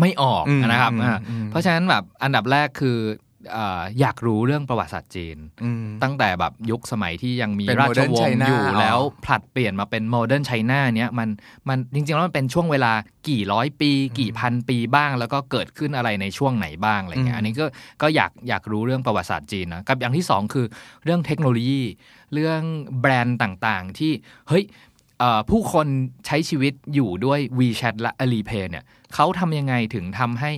[0.00, 2.98] ไม่ออกอืมนะครับอืมอ่าอืมเพราะฉะนั้นแบบอันดับแรกคือ
[3.56, 11.28] อ่าอยากรู้เรื่องประวัติศาสตร์จีนอืมตั้งแต่แบบยุคสมัยที่ยังมีเป็นราช Modern วงศ์ China อยู่อ๋อแล้วผลัดเปลี่ยนมาเป็นโมเดิร์นไชน่าเนี้ยมัน
[11.68, 12.92] มันจริงๆ แล้วมันเป็นช่วงเวลา
[13.28, 17.66] กี่ร้อยปี กี่พันปีบ้าง แล้วก็เกิดขึ้นอะไรในช่วงไหนบ้างอะไรเงี้ยอันนี้ก็
[18.02, 20.66] ก็อยากอยากรู้เรื่องประวัติศาสตร์จีนนะกับอย่างที่สองคือ
[21.04, 21.82] เรื่องเทคโนโลยี
[22.32, 22.62] เรื่อง
[23.00, 24.12] แบรนด์ต่างๆ ที่
[24.48, 24.64] เฮ้ย
[25.50, 25.86] ผู้คน
[26.26, 30.50] ใช้ชีวิตอยู่ด้วย WeChat และ Alipay เนี่ยเขาทำยังไงถึงทำให้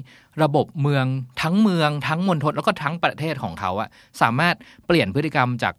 [0.42, 1.04] ระบบเมือง
[1.42, 3.88] ทั้งเมืองทั้งมณฑลแล้วก็ทั้งประเทศของเขาอะ
[4.22, 4.54] สามารถ
[4.86, 5.74] เปลี่ยนพฤติกรรมจาก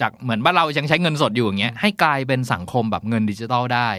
[0.00, 3.90] จากเหมือนบ้านเรายังใช้เงินสดอยู่อย่างเงี้ยให้กลายเป็นสังคมแบบเงินดิจิตอลได้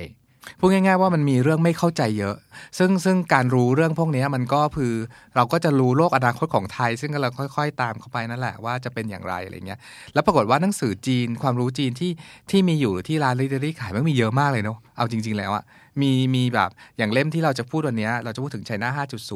[0.59, 2.35] พูดง่าย ๆ ว่ามันมีเรื่องไม่เข้าใจเยอะ
[2.77, 4.93] ซึ่งซึ่งการรู้เรื่องพวกนี้มันก็คือ
[5.35, 9.79] เราก็จะรู้โลกอนาคตของไทย ซึ่งเราค่อย ๆ ตามเข้าไปนั่นแหละว่าจะเป็นอย่างไรอะไรเงี้ย
[10.13, 12.11] แล้วปรากฏว่าหนังสือจีนความรู้จีนที่
[12.51, 15.63] ที่มีอยู่หรือที่ร้านลิเดอรี่ขายมันมีเยอะมากเลยเนาะ เอาจริง ๆ แล้วอะ
[16.01, 18.87] มีมีแบบอย่างเล่มที่เราจะพูดวันเนี้ยเราจะพูดถึง China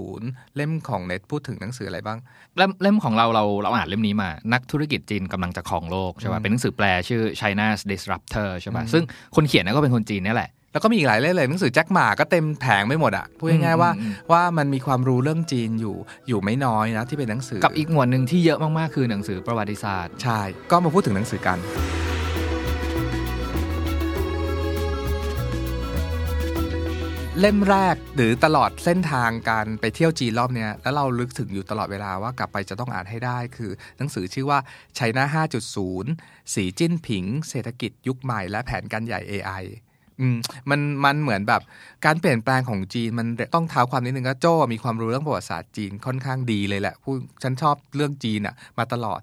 [0.03, 2.19] 5.0 เล่มของเน็ตพูดถึงหนังสืออะไรบ้าง
[2.57, 9.03] เล่มเล่มของเราเราเราอ่านเล่มนี้มา นักธุรกิจจีนกำลังจะครองโลกใช่ป่ะเป็นหนังสือแปลชื่อ China's Disruptor ใช่ป่ะซึ่ง
[9.35, 15.95] คนเขียนเนี่ยก็เป็นคนจีนนี่แหละ แล้วก็มีอีกหลายเล่มเลยหนังสือแจ็คหมาก็เต็มแผงไม่หมดอะพูดง่ายๆว่าอืมอืมว่ามันมีความรู้เรื่องจีนอยู่
[16.27, 21.57] อยู่ไม่น้อยนะที่เป็นหนังสือ กับอีกหมวดหนึ่งที่เยอะมากๆคือหนังสือประวัติศาสตร์ ใช่ ก็มาพูดถึงหนังสือกัน
[27.39, 34.59] เล่มแรกหรือตลอดเส้นทางการไปเที่ยวจีนรอบเนี้ยแล้วเราลึกถึงอยู่ตลอดเวลาว่ากลับไปจะต้องอ่านให้ได้ คือหนังสือชื่อว่า
[34.97, 35.23] China
[35.89, 39.63] 5.0 สีจิ้นผิง เศรษฐกิจยุคใหม่ และแผนการใหญ่ AI
[40.21, 40.37] อืม
[40.69, 41.61] มันมันเหมือนแบบ
[42.05, 49.21] การเปลี่ยนแปลงของจีนมันต้องเท้าความนิดนึงก็โจ้มีความรู้เรื่องประวัติศาสตร์จีนค่อนข้างดีเลยแหละผู้ฉันชอบเรื่องจีนอะมาตลอด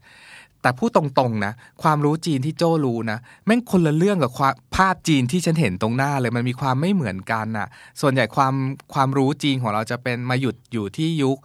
[0.63, 7.69] แต่พูดตรงๆนะ ความรู้จีนที่โจ้รู้นะแม่งคนละเรื่องกับความภาพจีนที่ฉันเห็นตรงหน้าเลยมันมีความไม่เหมือนกันน่ะ
[8.01, 8.55] ส่วนใหญ่ความ
[8.95, 11.39] ความรู้จีนของเราจะเป็นมาหยุดอยู่ที่ยุค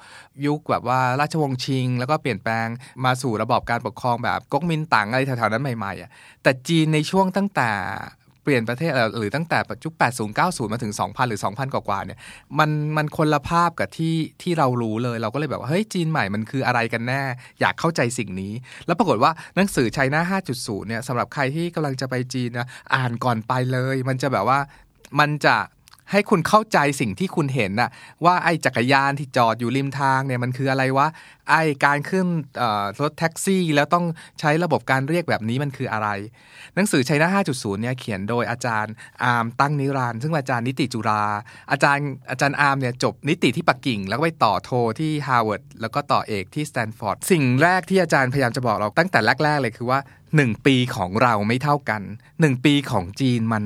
[0.45, 2.67] ยุคแบบว่าราชวงศ์ชิง แล้วก็เปลี่ยนแปลง
[3.05, 6.09] มาสู่ระบอบการปกครองแบบก๊กมินตั๋งอะไรแถวๆนั้นใหม่ๆอะ
[6.43, 7.69] แต่จีนในช่วงตั้งแต่
[8.43, 12.19] เปลี่ยนประเทศหรือตั้งแต่ยุค80 90 มาถึง 2,000 หรือ 2,000 กว่าๆเนี่ย
[12.59, 17.21] มันมันคนละภาพกับที่ที่เรารู้เลย เราก็เลยแบบว่าเฮ้ยจีนใหม่มันคืออะไรกันแน่
[17.61, 18.53] อยากเข้าใจสิ่งนี้
[18.87, 24.59] แล้วปรากฏว่าหนังสือไชน่า5.0 เนี่ยสำหรับใครที่กำลังจะไปจีนนะอ่านก่อนไปเลย มันจะแบบว่า
[25.19, 25.55] มันจะ
[26.11, 27.89] ให้คุณเข้าใจสิ่งที่คุณเห็นน่ะ
[28.25, 31.07] ว่าไอ้จักรยานที่จอดอยู่ริมทางเนี่ยมันคืออะไรวะ
[31.49, 32.27] ไอ้การขึ้น
[33.01, 34.05] รถแท็กซี่ แล้วต้อง
[34.39, 36.09] ใช้ระบบการเรียกแบบนี้มันคืออะไร
[36.75, 38.93] หนังสือชัยนา5.0 เนี่ยเขียนโดยอาจารย์
[39.23, 41.23] อาร์มตั้งนิรันด์ซึ่งอาจารย์นิติจุฬา
[41.71, 49.99] อาจารย์อาจารย์อาร์มเนี่ยจบนิติที่ปักกิ่ง แล้วก็ไปต่อโทที่ฮาร์วาร์ดแล้วก็ต่อเอกที่สแตนฟอร์ดสิ่งแรกที่อาจารย์พยายามจะบอกเราตั้งแต่แรกๆเลยคือว่า
[50.33, 52.01] 1 ปีของเราไม่เท่ากัน
[52.37, 53.63] 1 ปีของจีนมัน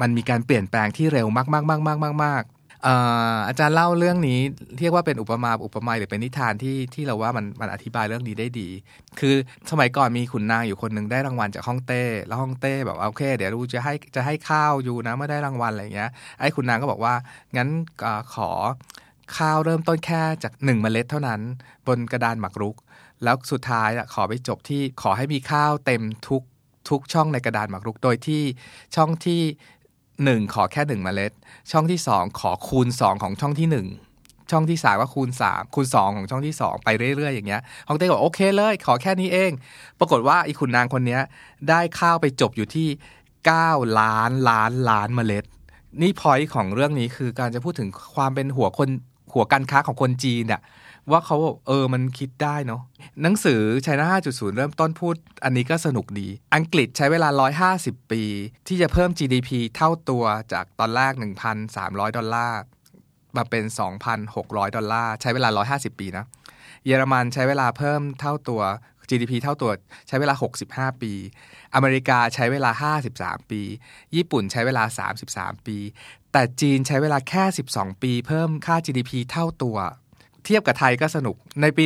[0.00, 2.94] มันมีการเปลี่ยนแปลงที่เร็วมากๆๆๆๆๆเอ่
[3.34, 4.40] ออาจารย์เล่าเรื่องนี้
[4.78, 8.68] เรียกว่าเป็นอุปมาอุปไมยหรือเป็นนิทานที่ที่เราว่ามันมันอธิบายเรื่องนี้ได้ดี
[9.18, 9.34] คือ
[9.70, 17.14] สมัยก่อนมีขุนนางอยู่คนหนึ่งได้รางวัลจากฮ่องเต้ แล้วฮ่องเต้แบบโอเค เดี๋ยวกูจะให้จะให้ข้าวอยู่นะเมื่อได้รางวัลอะไรอย่างเงี้ยไอ้ขุนนางก็บอกว่า
[17.56, 17.68] งั้น
[18.04, 18.50] อขอ
[19.36, 21.40] ข้าวเริ่มต้นแค่จากหนึ่งเมล็ดเท่านั้น
[21.86, 22.76] บนกระดานหมากรุก
[23.24, 26.42] แล้วสุดท้ายขอไปจบที่ขอให้มีข้าวเต็มทุก
[26.88, 28.42] ทุกช่องในกระดานหมากรุก โดยที่
[28.96, 29.40] ช่องที่
[30.24, 31.32] หนึ่งขอแค่หนึ่งเมล็ด
[31.70, 33.86] ช่องที่สองขอคูณสองของช่องที่หนึ่ง
[34.50, 39.50] ช่องที่สามก็คูณสามคูณสองของช่องที่สองไปเรื่อยๆ อย่างเงี้ยฮองเต้บอกโอเคเลย ขอแค่นี้เอง
[39.98, 41.18] ปรากฏว่าอีขุนนางคนนี้
[41.68, 42.88] ได้ข้าวไปจบอยู่ที่
[43.44, 45.44] 9 ล้านล้านล้านเมล็ด
[46.02, 48.88] นี่พอยของเรื่องนี้คือการจะพูดถึงความเป็นหัวคน
[49.32, 50.60] หัวการค้าของคนจีนอะ
[51.10, 52.82] ว่าเขาบอกเออมันคิดได้เนาะ
[53.22, 55.14] หนังสือ China 5.0 เริ่มต้นพูด
[55.44, 57.28] อันนี้ก็สนุกดี อังกฤษใช้เวลา
[57.70, 58.22] 150 ปี
[58.68, 61.12] ที่จะเพิ่ม GDP เท่าตัวจากตอนแรก
[61.64, 62.60] 1,300 ดอลลาร์
[63.36, 63.64] มาเป็น
[64.20, 66.24] 2,600 ดอลลาร์ใช้เวลา 150 ปีนะ
[66.84, 68.62] เยอรมันใช้เวลาเพิ่มเท่าตัว
[69.08, 69.70] GDP เท่าตัว
[70.08, 70.34] ใช้เวลา
[70.92, 71.12] 65 ปี
[71.74, 73.62] อเมริกาใช้เวลา 53 ปี
[74.16, 75.78] ญี่ปุ่นใช้เวลา 33 ปี
[76.32, 79.78] แต่จีนใช้เวลาแค่ 12 ปี เพิ่มค่า GDP เท่าตัว
[80.46, 81.84] เทียบกับไทยก็สนุกในปี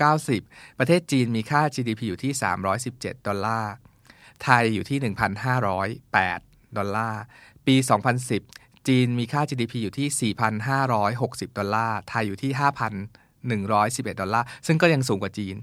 [0.00, 2.32] 1990 ประเทศจีนมีค่า GDP อยู่ที่
[2.78, 3.72] 317 ดอลลาร์
[4.42, 4.98] ไทยอยู่ที่
[5.68, 7.22] 1,508 ดอลลาร์
[7.66, 7.76] ปี
[8.32, 10.32] 2010 จีนมีค่า GDP อยู่ที่
[10.94, 12.52] 4,560 ดอลลาร์ ไทยอยู่ที่
[13.60, 15.56] 5,111 ดอลลาร์ ซึ่งก็ยังสูงกว่าจีน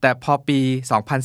[0.00, 0.60] แต่พอปี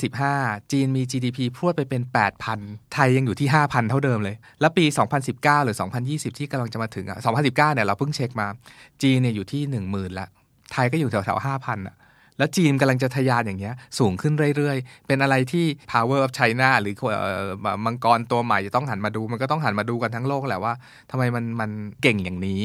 [0.03, 2.01] 2015 จีนมี GDP พรวดไปเป็น
[2.47, 4.85] 8,000 ไทยยังอยู่ที่ 5,000 เท่าเดิมเลย แล้วปี
[5.25, 8.47] 2019 หรือ 2020 ที่กำลังจะมาถึงอะ 2019 เนี่ยเราเพิ่งเช็คมา
[9.01, 9.61] จีนเนี่ยอยู่ที่
[9.91, 10.27] 10,000 ละ
[10.71, 11.95] ไทยก็อยู่แถวๆ 5,000อะ
[12.37, 16.93] แล้วจีนกำลังจะทะยานอย่างเงี้ยสูงขึ้นเรื่อยๆ เป็นอะไรที่ power of China หรือ
[17.85, 20.73] มังกรตัวใหม่จะต้องหันมาดู มันก็ต้องหันมาดูกันทั้งโลกแหละว่า
[21.11, 21.71] ทำไมมันมัน
[22.01, 22.61] เก่งอย่างนี้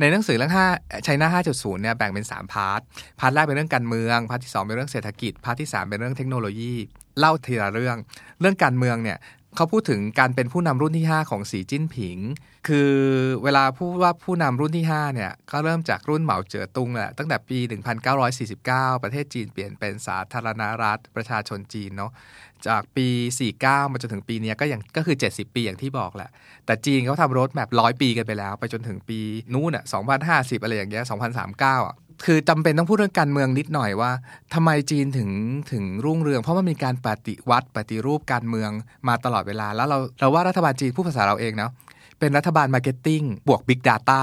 [0.00, 2.80] ในหนังสือเรื่อง5 China 5.0เนี่ยแบ่งเป็น 3 part
[3.20, 6.74] part แรกเป็นเรื่องการเมือง part ที่ 2 เป็นเรื่องเศรษฐกิจ part ที่ 3 เป็นเรื่องเทคโนโลยี
[7.18, 7.96] เล่าทีละเรื่อง
[8.40, 9.18] เรื่องการเมืองเนี่ย
[9.58, 12.18] เขาพูดถึงการเป็นผู้นำรุ่นที่ 5 ของสีจิ้นผิง
[12.68, 12.92] คือ
[13.42, 17.58] เวลาพูดว่าผู้นำรุ่นที่ 5 เนี่ย ก็เริ่มจากรุ่นเหมาเจ๋อตุงแหละตั้งแต่ปี
[18.30, 22.12] 1949 ประเทศจีนเปลี่ยนเป็นสาธารณรัฐประชาชนจีนเนาะ
[22.66, 23.08] จากปี
[23.50, 26.30] 49 มาจนถึงปีเนี้ยก็อย่างก็คือ 70 ปีอย่างที่บอกแหละ
[26.66, 29.18] แต่จีนเขาทำ roadmap ร้อยปีกันไปแล้ว ไปจนถึงปี
[29.54, 29.84] นู้นอะ
[30.24, 31.04] 2050 อะไรอย่างเงี้ย
[31.46, 34.10] 2039อะ คือจำเป็นต้องพูดเรื่องการเมืองนิดหน่อยว่า
[34.54, 35.30] ทำไมจีนถึง
[35.72, 38.70] ถึงรุ่งเรือง เพราะมันมีการปฏิวัติปฏิรูปการเมือง
[39.08, 41.70] มาตลอดเวลา แล้วเราเราว่ารัฐบาลจีนพูดภาษาเราเองเนาะ
[42.18, 44.22] เป็นรัฐบาล marketing บวก Big Data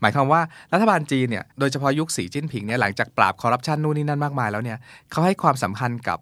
[0.00, 0.40] หมายความว่า
[0.72, 4.78] รัฐบาลจีนเนี่ยโดยเฉพาะยุคสีจิ้นผิงเนี่ยหลังจากปราบคอร์รัปชันนู่นนี่นั่นมากมายแล้วเนี่ย
[5.10, 6.18] เขาให้ความสำคัญกับ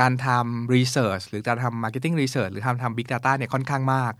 [0.00, 4.12] การทำ research หรือการทำ marketing research หรือทำทำ big data เนี่ยค่อนข้างมาก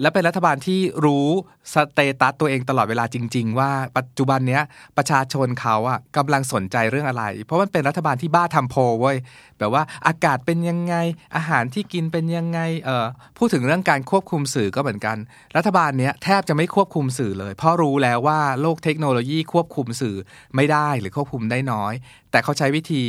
[0.00, 1.28] และเป็นรัฐบาลที่รู้
[1.74, 4.62] status ตัวเองตลอดเวลาจริง ๆ ว่าปัจจุบันเนี้ย
[4.96, 9.16] ประชาชนเขาอะกำลังสนใจเรื่องอะไร เพราะมันเป็นรัฐบาลที่บ้าทำโพลเว้ย
[9.58, 10.94] แบบว่าอากาศเป็นยังไง
[11.36, 13.06] อาหารที่กินเป็นยังไงเออ
[13.38, 15.16] พูดถึงเรื่องการควบคุมสื่อก็เหมือนกัน
[15.56, 20.16] รัฐบาลเนี้ยแทบจะไม่ควบคุมสื่อเลย เพราะรู้แล้วว่าโลกเทคโนโลยีควบคุมสื่อ
[20.56, 21.92] ไม่ได้หรือควบคุมได้น้อย
[22.30, 23.02] แต่เขาใช้วิธี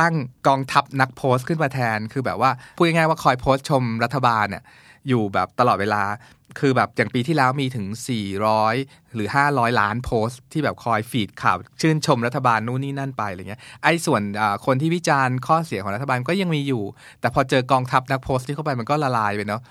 [0.00, 0.14] ตั้ง
[0.46, 4.62] กองทัพนักโพสต์ขึ้นมาแทนคือแบบว่าพูดง่ายๆว่าคอยโพสต์ชมรัฐบาลเนี่ย
[5.08, 6.02] อยู่แบบตลอดเวลา
[6.60, 7.86] คือแบบอย่างปีที่แล้วมีถึง
[8.50, 14.22] 400 หรือ 500 ล้านโพสต์ ที่แบบคอยฟีดข่าว ชื่นชมรัฐบาลนู่นนี่นั่นไปอะไรเงี้ยไอ้ส่วน
[14.66, 16.82] คนที่วิจารณ์ข้อเสียของรัฐบาลก็ยังมีอยู่
[17.20, 19.62] แต่พอเจอกองทัพนักโพสต์ที่เข้าไปมันก็ละลายไปเนาะ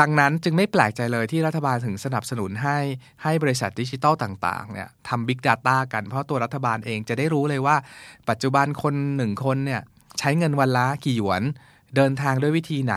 [0.00, 2.78] ดังนั้นจึงไม่แปลกใจเลยที่รัฐบาลถึงสนับสนุนให้
[3.22, 7.76] ให้บริษัทดิจิตอลต่างๆเนี่ยทำ Big Data กันเพราะตัวรัฐบาลเองจะได้รู้เลยว่า
[8.28, 9.82] ปัจจุบันคนหนึ่งคนเนี่ย
[10.18, 11.42] ใช้เงินวันละกี่หยวน
[11.96, 12.96] เดินทางด้วยวิธีไหน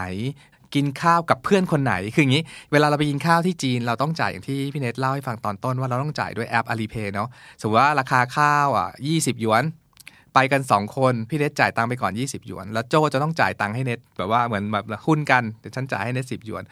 [0.76, 7.30] กินข้าวกับเพื่อนคนไหน คืออย่างนี้ เวลาเราไปกินข้าวที่จีนเราต้องจ่ายอย่างที่พี่เนทเล่าให้ฟังตอนต้นว่าเราต้องจ่ายด้วยแอป Alipay เนาะ
[7.62, 9.64] สมมติว่าราคาข้าวอะ20หยวน
[10.34, 16.64] ไปกัน 2 คน พี่เนทจ่ายตังค์ไปก่อน 20 หยวน แล้วโจจะต้องจ่ายตังค์ให้เน็ตแบบว่าเหมือนแบบหุ้นกันเดี๋ยวฉันจ่ายให้เน็ตสิหยวน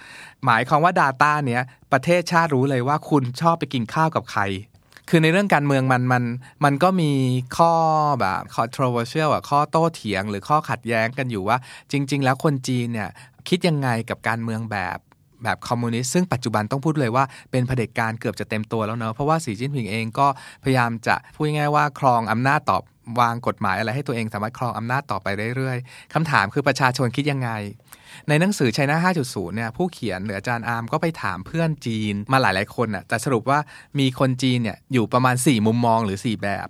[0.45, 1.61] หมายความว่า Data เนี้ย
[1.93, 4.43] ประเทศชาติรู้เลยว่าคุณชอบไปกินข้าวกับใคร
[5.09, 6.23] คือในเรื่องการเมืองมันมัน
[6.63, 7.11] มันก็มี
[7.57, 7.73] ข้อ
[8.19, 11.57] แบบ controversial อะข้อโต้เถียง หรือข้อขัดแย้งกันอยู่ว่า
[11.91, 13.09] จริง ๆ แล้วคนจีนเนี่ย
[13.49, 14.97] คิดยังไงกับการเมืองแบบ
[15.43, 20.27] แบบคอมมิวนิสต์ซึ่งปัจจุบันต้องพูดเลยว่าเป็นเผด็จการเกือบจะเต็มตัวแล้วเนอะเพราะว่าสีจิ้นผิงเองก็
[20.63, 22.77] พยายามจะพูดง่ายว่าครองอำนาจต่อ
[23.19, 27.49] วางกฎหมายอะไรให้ตัวเองสามารถครองอำนาจต่อไปเรื่อยๆคำถามคือประชาชนคิดยังไง
[28.27, 33.59] ในหนังสือ China 5.0 เนี่ยผู้เขียนหรืออาจารย์อาร์มก็ไปถามเพื่อนจีนมาหลายๆคนน่ะแต่สรุปว่า
[33.99, 36.67] มีคนจีนเนี่ยอยู่ประมาณ 4 มุมมองหรือ 4 แบบ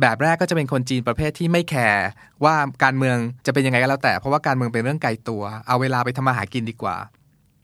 [0.00, 2.06] แบบแรกก็จะเป็นคนจีนประเภทที่ไม่ care
[2.44, 6.96] ว่าการเมืองจะเป็นยังไงก็แล้วแต่ เพราะว่าการเมืองเป็นเรื่องไกลตัว เอาเวลาไปทำมาหากินดีกว่า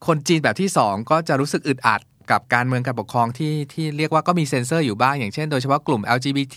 [0.06, 6.56] คนจีนแบบที่ 2 ก็จะรู้สึกอึดอัดกับการเมืองการปกครองที่ที่เรียกว่าก็มีเซ็นเซอร์อยู่บ้าง อย่างเช่นโดยเฉพาะกลุ่ม LGBT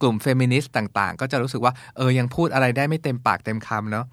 [0.00, 4.04] กลุ่มเฟมินิสต์ต่างๆ ก็จะรู้สึกว่าเออยังพูดอะไรได้ไม่เต็มปากเต็มคำเนาะ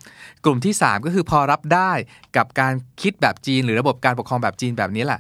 [0.46, 1.92] กลุ่มที่ 3 ก็คือพอรับได้
[2.38, 5.20] กับการคิดแบบจีน หรือระบบการปกครองแบบจีนแบบนี้แหละ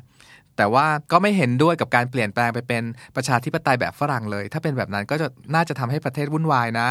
[0.58, 2.84] แต่ว่าก็ไม่เห็นด้วยกับการเปลี่ยนแปลงไปเป็น
[3.15, 6.89] ประชาธิปไตยแบบฝรั่งเลย ถ้าเป็นแบบนั้นก็จะน่าจะทำให้ประเทศวุ่นวายนะ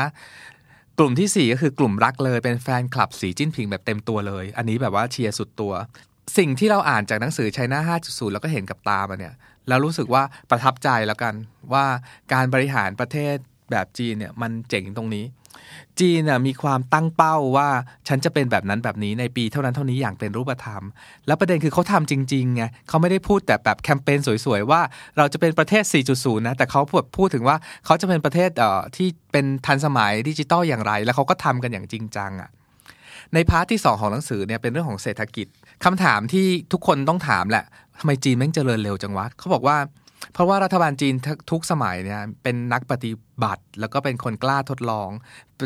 [0.99, 5.73] กลุ่มที่ 4 ก็คือกลุ่มรักเลยเป็นแฟนคลับสีจิ้นผิงแบบเต็มตัวเลย อันนี้แบบว่าเชียร์สุดตัว
[6.39, 9.35] สิ่งที่เราอ่านจากหนังสือ China 5.0 แล้วก็เห็นกับตามาเนี่ย
[9.69, 11.35] แล้วรู้สึกว่าประทับใจแล้วกัน
[11.73, 11.85] ว่า
[12.33, 13.37] การบริหารประเทศ
[13.71, 15.25] แบบจีนเนี่ยมันเจ๋งตรงนี้
[16.01, 17.69] จีนน่ะมีความตั้งเป้าว่า
[18.09, 20.83] ฉันจะเป็นแบบนั้นแบบนี้ในปีเท่านั้นเท่านี้อย่างเป็นรูปธรรม
[21.27, 24.81] แล้วประเด็นคือเขาทำจริงๆไงเขาไม่ได้พูดแต่แบบแคมเปญสวยๆว่า
[25.17, 25.83] เราจะเป็นประเทศ
[26.15, 32.51] 4.0 นะ แต่เขาพูดพูดถึงว่าเขาจะเป็นประเทศเอ่อที่เป็นทันสมัยดิจิตอลอย่างไร แล้วเขาก็ทำกันอย่างจริงจังอะ
[33.35, 35.47] ในพาร์ทที่ 2 ของหนังสือเนี่ยเป็นเรื่องของเศรษฐกิจ
[35.85, 37.65] คำถามที่ทุกคนต้องถามแหละ
[38.01, 39.77] ทำไมจีนแม่งเจริญเร็วจังวะเขาบอกว่า
[40.33, 41.15] เพราะว่ารัฐบาลจีน
[41.51, 43.13] ทุกสมัยเนี่ยเป็นนักปฏิ
[43.43, 45.09] บัติ แล้วก็เป็นคนกล้าทดลอง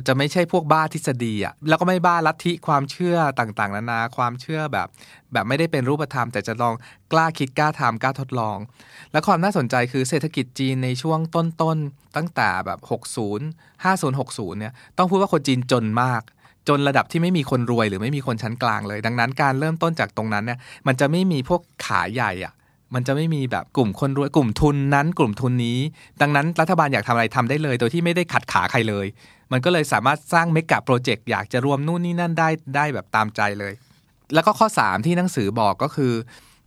[0.09, 4.89] จะไม่ใช่พวกบ้าทฤษฎีอะแล้วก็ไม่บ้าลัทธิความเชื่อต่างๆ นานาความเชื่อแบบ
[5.33, 6.75] แบบไม่ได้เป็นรูปธรรม แต่จะลอง
[7.13, 8.59] กล้าคิดกล้าทำกล้าทดลอง
[9.13, 12.81] และความน่าสนใจคือเศรษฐกิจจีนในช่วงต้นๆตั้งแต่แบบ
[13.27, 16.23] 60 50 60เนี่ยต้องพูดว่าคนจีนจนมาก
[16.69, 22.53] จนระดับที่ไม่มีคนรวยหรือไม่มีคนชั้นกลางเลย ดังนั้นการเริ่มต้นจากตรงนั้นเนี่ยมันจะไม่มีพวกขาใหญ่อะ
[22.95, 25.79] มันจะไม่มีแบบกลุ่มคนรวยกลุ่มทุนนั้นกลุ่มทุนนี้
[26.21, 29.07] ดังนั้นรัฐบาลอยากทำอะไรทำได้เลย โดยที่ไม่ได้ขัดขาใครเลย
[29.53, 33.73] มันก็เลยสามารถสร้างเมกะโปรเจกต์อยากจะรวมนู่นนี่นั่นได้ได้แบบตามใจเลย
[34.35, 36.13] แล้วก็ข้อ 3 ที่หนังสือบอกก็คือ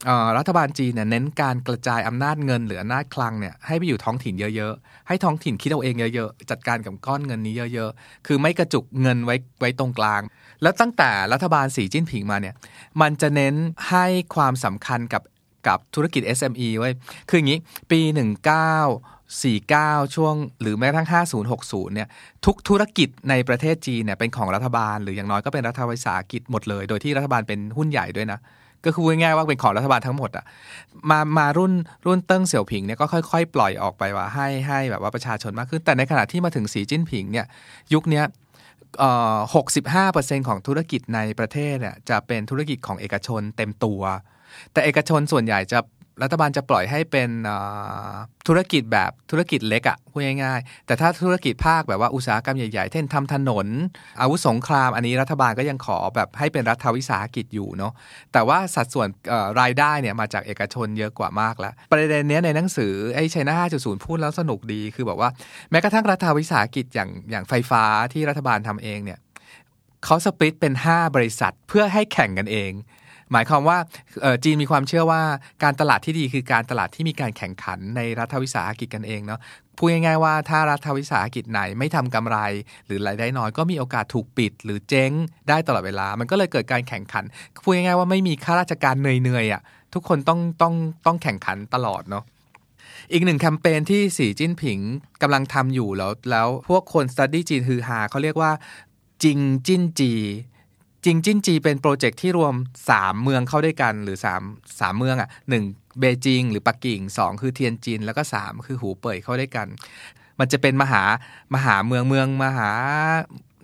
[0.10, 10.22] อรัฐบาลจีนเนี่ยเน้นการกระจายอำนาจเงินหรืออำนาจคลังเนี่ยให้ไปอยู่ท้องถิ่นเยอะๆ ให้ท้องถิ่นคิดเอาเองเยอะๆ จัดการกับก้อนเงินนี้เยอะๆ คือไม่กระจุกเงินไว้ไว้ตรงกลาง
[10.62, 12.56] แล้วตั้งแต่รัฐบาลสีจิ้นผิงมาเนี่ย
[13.02, 13.56] มันจะเน้น
[13.90, 14.06] ให้
[14.36, 15.22] ความสำคัญกับ
[15.68, 16.90] กับธุรกิจ SME ไว้
[17.30, 17.60] คืออย่างนี้
[17.92, 21.08] ปี 1949 ช่วงหรือแม้กระทั่ง
[21.52, 22.08] 5060 เนี่ย
[22.46, 28.40] ทุกธุรกิจในประเทศจีนเนี่ยเป็นของรัฐบาล หรืออย่างน้อยก็เป็นรัฐวิสาหกิจหมดเลย โดยที่รัฐบาลเป็นหุ้นใหญ่ด้วยนะ
[28.86, 30.46] ก็คือง่ายๆว่าเป็นของรัฐบาลทั้งหมดอะ
[31.10, 31.74] มามารุ่น
[32.06, 37.46] รุ่นเติ้งเสี่ยวผิงเนี่ยก็ค่อยๆ ปล่อยออกไปว่าให้ให้แบบว่าประชาชนมากขึ้น แต่ในขณะที่มาถึงสีจิ้นผิงเนี่ย
[37.94, 38.26] ยุคเนี้ย
[39.56, 44.02] หกสิบห้าเปอร์เซ็นของธุรกิจในประเทศเนี่ยจะเป็นธุรกิจของเอกชนเต็มตัว
[44.74, 45.80] แต่เอกชนส่วนใหญ่จะ
[46.24, 47.30] รัฐบาลจะปล่อยให้เป็น
[48.48, 53.68] ธุรกิจแบบธุรกิจเล็กอะ่ะพูดง่ายๆ แต่ถ้าธุรกิจภาคแบบว่าอุตสาหกรรมใหญ่ๆ เช่นทำถนน
[54.22, 57.94] อาวุธสงคราม อันนี้รัฐบาลก็ยังขอแบบให้เป็นรัฐวิสาหกิจอยู่เนาะ
[58.34, 59.08] แต่ว่าสัดส่วน
[59.62, 65.30] รายได้เนี่ยมาจากเอกชนเยอะกว่ามากแล้ว ประเด็นนี้ในหนังสือไอ้ชัยนา5.0 พูดแล้วสนุกดีคือบอกว่า
[65.72, 69.20] แม้กระทั่งรัฐวิสาหกิจอย่างอย่างไฟฟ้าที่รัฐบาลทำเองเนี่ย
[70.06, 72.74] เขาสปริตเป็น 5 บริษัทเพื่อให้แข่งกันเอง
[73.34, 73.78] หมายความว่า
[74.44, 75.22] จีนมีความเชื่อว่า
[75.64, 79.40] การตลาดที่ดีคือการตลาดที่มีการแข่งขันในรัฐวิสาหกิจกันเองเนาะ
[79.78, 82.38] พูดง่ายๆว่าถ้ารัฐวิสาหกิจไหนไม่ทำกำไร
[82.86, 85.12] หรือรายได้น้อยก็มีโอกาสถูกปิด หรือเจ๊ง
[85.50, 87.24] ได้ตลอดเวลา มันก็เลยเกิดการแข่งขัน
[87.64, 89.62] พูดง่ายๆว่าไม่มีข้าราชการเหนื่อยๆอะ
[89.94, 90.74] ทุกคนต้องต้อง
[91.06, 92.24] ต้องแข่งขันตลอดเนาะ
[93.12, 94.80] อีกหนึ่งแคมเปญที่สีจิ้นผิง
[95.22, 98.52] กำลังทำอยู่แล้วแล้วพวกคน study จีนฮือฮาเขาเรียกว่า
[99.24, 100.14] จิงจิ้นจี
[101.06, 102.54] จิงจิ้นจีเป็น project ที่รวม
[102.90, 105.64] 3 เมืองเข้าด้วยกันหรือ 3 3 เมืองอะหนึ่ง
[106.00, 109.68] Beijing หรือปักกิ่ง 2 คือเทียนจิน แล้วก็ 3 คือหูเป่ยเข้าด้วยกัน
[110.40, 111.04] มันจะเป็นมหา
[111.56, 112.72] มหาเมืองเมืองมหา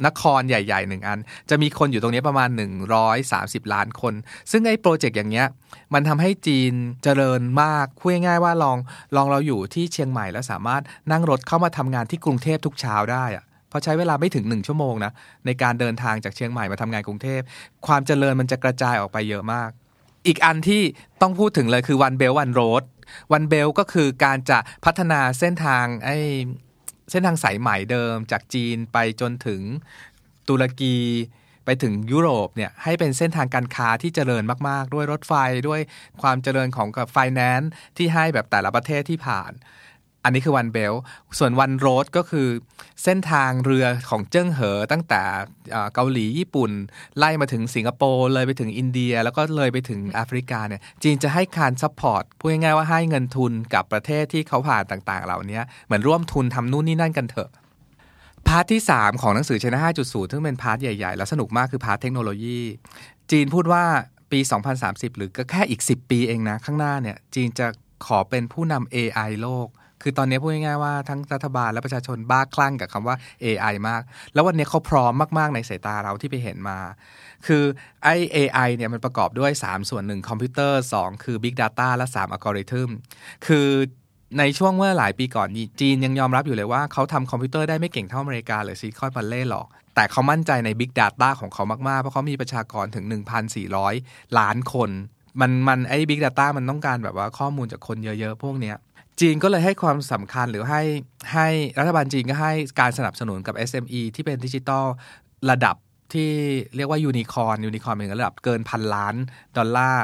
[0.06, 2.50] นครใหญ่ๆหนึ่งอัน จะมีคนอยู่ตรงนี้ประมาณ
[3.12, 4.14] 130 ล้านคน
[4.52, 5.48] ซึ่งไอ้โปรเจกต์อย่างเงี้ย
[5.94, 6.74] มันทำให้จีน
[7.04, 8.78] เจริญมากคุยง่ายว่าลอง
[9.16, 15.12] ลองเราอยู่ที่เชียงใหม่แล้วสามารถนั่งรถเข้ามาทำงานที่กรุงเทพทุกเช้าได้อะ พอใช้เวลาไม่ถึงหนึ่งชั่วโมงนะ
[15.46, 17.42] ในการเดินทางจากเชียงใหม่มาทำงานกรุงเทพ
[17.88, 19.70] ความเจริญมันจะกระจายออกไปเยอะมาก
[20.28, 20.82] อีกอันที่
[21.22, 22.84] ต้องพูดถึงเลยคือวันเบลวันโรด
[23.34, 26.10] วันเบลก็คือการจะพัฒนาเส้นทางไอ
[27.12, 29.62] เส้นทางสายใหม่เดิมจากจีนไปจนถึง
[30.50, 30.98] ตุรกี
[31.66, 35.34] ไปถึงยุโรปเนี่ยให้เป็นเส้นทางการค้าที่เจริญมาก ๆ ด้วยรถไฟ
[35.68, 35.82] ด้วย
[36.22, 39.52] ความเจริญของกับไฟแนนซ์ที่ให้แบบแต่ละประเทศที่ผ่าน
[40.24, 40.94] อันนี้คือ One Belt
[41.40, 42.48] ส่วน One Road ก็คือ
[43.04, 45.22] เส้นทางเรือของเจิ้งเหอตั้งแต่
[45.94, 46.72] เกาหลีญี่ปุ่น
[47.18, 57.50] ไล่มาถึงสิงคโปร์เลยไปถึงอินเดีย แล้วก็เลยไปถึงแอฟริกาเนี่ยจีนจะให้การ support พูดง่ายๆว่าให้เงินทุนกับประเทศที่เขาผ่านต่างๆ เหล่านี้เหมือนร่วมทุนทำนู่นนี่นั่นกันเถอะ
[58.48, 62.60] part ที่ 3 ของหนังสือ China 5.0 ซึ่งเป็น part ใหญ่ ๆ แล้วสนุกมากคือ part เทคโนโลยี
[63.32, 63.84] จีนพูดว่า
[64.32, 64.40] ปี
[64.80, 67.68] 2030 หรือก็แค่อีก 10 ปีเองนะ ข้างหน้าเนี่ย จีนจะ
[68.06, 69.68] ขอเป็นผู้นำ AI โลก
[70.02, 74.02] คือตอนนี้พูดง่ายๆว่าทั้งรัฐบาลและประชาชนบ้าคลั่งกับคำว่า AI มาก
[74.34, 76.80] แล้ววันนี้เขาพร้อมมากๆในสายตาเราที่ไปเห็นมา
[77.48, 77.64] คือ
[78.04, 82.90] ไอ้ AI เนี่ยมันประกอบด้วย 3 ส่วนหนึ่งคอมพิวเตอร์ 2 คือ Big Data และ 3อัลกอริทึม
[83.48, 83.68] คือ
[84.40, 85.48] ในช่วงเมื่อหลายปีก่อน
[85.80, 93.06] จีนยังยอมรับอยู่เลยว่าเขาทำคอมพิวเตอร์ได้ไม่เก่งเท่าอเมริกาหรือ Silicon Valley หรอก แต่เขามั่นใจใน Big Data ของเขามากๆ เพราะเขามีประชากรถึง
[93.72, 94.90] 1,400 ล้านคน
[95.42, 98.76] มันมันไอ้ Big Data มันต้องการแบบว่าข้อมูลจากคนเยอะๆ พวกเนี้ย
[99.20, 100.82] จีนก็เลยให้ความสำคัญหรือให้
[101.34, 101.48] ให้
[101.80, 104.86] รัฐบาลจีนก็ให้การสนับสนุนกับ SME ที่เป็นดิจิตอล
[105.52, 105.76] ระดับ
[106.14, 106.32] ที่
[106.76, 109.16] เรียกว่ายูนิคอร์นยูนิคอร์นเป็นระดับเกินพันล้าน
[109.58, 110.04] ดอลลาร์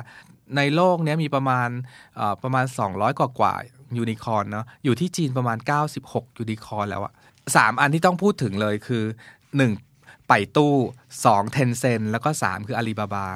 [0.58, 1.70] ในโลกนี้มีประมาณ
[2.44, 3.56] ประมาณ 200 กว่ากว่า
[3.98, 5.58] ยูนิคอร์นเนาะอยู่ที่จีนประมาณ
[5.98, 7.14] 96 ยูนิคอร์นแล้วอะ
[7.56, 9.04] สามอันที่ต้องพูดถึงเลยคือ
[9.66, 10.28] 1.
[10.28, 10.74] ไป่ตู้
[11.16, 11.54] 2.
[11.54, 13.28] Tencent แล้วก็ 3 คืออาลีบาบา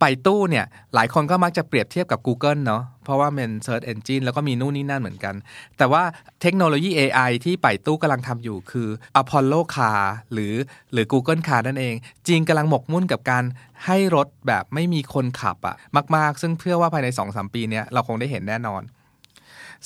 [0.00, 5.34] ไป่ตู้เนี่ยหลายคนก็มักจะเปรียบเทียบกับ Google เนาะเพราะว่าเป็น Search Engine แล้วก็มีนู่นนี่นั่นเหมือนกัน
[5.78, 6.02] แต่ว่า
[6.40, 8.88] เทคโนโลยี AI ที่ไป่ตู้กำลังทำอยู่คือ
[9.20, 10.00] Apollo Car
[10.32, 10.54] หรือ
[10.92, 11.94] หรือ Google Car นั่นเอง
[12.26, 13.44] จีนกำลังหมกมุ่นกับการ
[13.86, 15.76] ให้รถแบบไม่มีคนขับอะ
[16.16, 18.82] มาก ๆ ซึ่งเพื่อว่าภายใน 2-3 ปีเนี้ยเราคงได้เห็นแน่นอน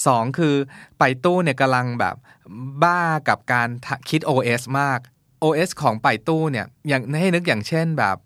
[0.06, 0.54] สองคือ
[0.98, 2.16] ไปตู้เนี่ยกำลังแบบ
[2.82, 3.68] บ้ากับการ
[4.08, 4.98] คิด OS มาก
[5.44, 8.16] OS ของไปตู้เนี่ยอย่างให้นึกอย่างเช่นแบบ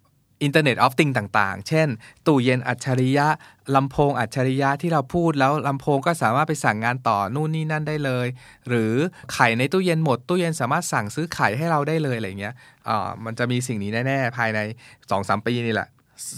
[0.46, 1.88] Internet of Things ต่างๆ เช่น
[2.26, 3.26] ตู้เย็นอัจฉริยะ
[3.74, 8.26] ลำโพงอัจฉริยะที่เราพูดแล้วลำโพงก็สามารถไปสั่งงานต่อนู่นนี่นั่นได้เลย
[8.68, 8.92] หรือ
[9.32, 12.54] ไข่ในตู้เย็นหมด ตู้เย็นสามารถสั่งซื้อไข่ให้เราได้เลยอะไรเงี้ย
[12.88, 14.58] อ่ามันจะมีสิ่งนี้แน่ๆ ภายใน
[15.02, 15.88] 2-3 ปีนี่แหละ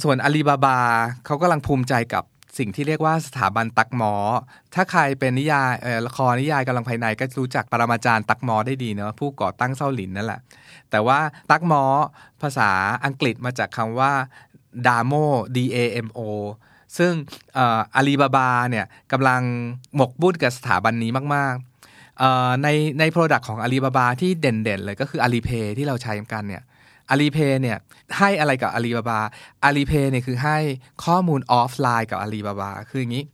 [0.03, 0.79] ส่วนอาลีบาบา
[1.27, 2.25] เขากำลังภูมิใจกับ
[2.59, 4.15] สิ่งที่เรียกว่าสถาบันตักหมอ
[4.75, 10.41] ถ้าใครเป็นนิยายเอ่อละครนิยายกำลังภายในก็รู้จักปรมาจารย์ตักหมอได้ดีเนาะผู้ก่อตั้งเส้าหลินนั่นแหละ
[10.95, 11.85] แต่ว่าตักหมอ
[12.43, 12.71] ภาษา
[13.05, 14.13] อังกฤษมาจากคำว่า
[14.87, 15.25] Damo
[15.57, 16.21] D A M O
[16.99, 17.13] ซึ่ง
[17.95, 19.43] อาลีบาบาเนี่ยกำลัง
[19.97, 21.55] หมกมุ่นกับสถาบันนี้มาก
[22.09, 26.63] ๆ ในใน product ของอาลีบาบาที่เด่น ๆ เลยก็คือ Alipay ที่เราใช้กันเนี่ย
[27.11, 27.79] Alipay เนี่ย
[28.19, 29.21] ให้อะไรกับอาลีบาบา
[29.65, 30.59] Alipay เนี่ยคือให้
[31.05, 33.25] ข้อมูลออฟไลน์กับอาลีบาบาคืออย่างนี้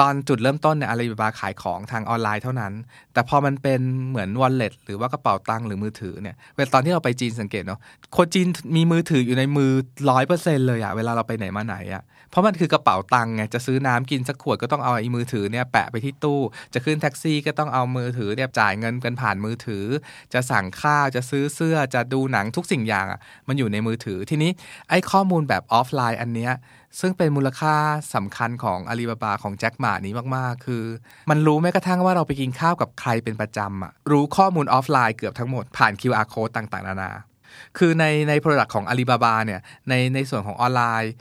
[0.00, 2.72] ตอนจุดเริ่มต้นเนี่ยอาลีบาบาขายของทางออนไลน์เท่านั้น
[3.12, 7.80] แต่พอมันเป็นเหมือน wallet หรือว่ากระเป๋าตังค์หรือมือถือเนี่ย เวลาตอนที่เราไปจีนสังเกตเนาะ
[8.16, 9.70] คนจีนมีมือถืออยู่ในมือ
[10.10, 12.02] ร้อยเปอร์เซ็นเลยอะเวลาเราไปไหนมาไหนอะ
[12.34, 16.40] เพราะมันคือกระเป๋าตังค์ไงจะซื้อน้ำกินสักขวดก็ต้องเอาไอ้มือถือเนี่ยแปะไปที่ตู้
[16.74, 19.84] จะขึ้นแท็กซี่ก็ต้องเอามือถือเนี่ยจ่ายเงินกันผ่านมือถือ
[20.32, 24.50] จะสั่งข้าวจะซื้อเสื้อจะดูหนังทุกสิ่งอย่างอะมันอยู่ในมือถือทีนี้
[24.90, 26.52] ไอ้ข้อมูลแบบออฟไลน์อันเนี้ย
[27.00, 27.74] ซึ่งเป็นมูลค่า
[28.14, 30.84] สำคัญของอาลีบาบาของแจ็คหม่านี้มาก ๆ คือ
[31.30, 37.12] มันรู้แม้กระทั่งว่าเราไปกินข้าวกับใครเป็นประจำอะรู้ข้อมูลออฟไลน์เกือบทั้งหมดผ่าน QR code ต่าง ๆ นานา
[37.78, 41.12] คือในใน Product ของอาลีบาบาเนี่ยในในส่วนของออนไลน์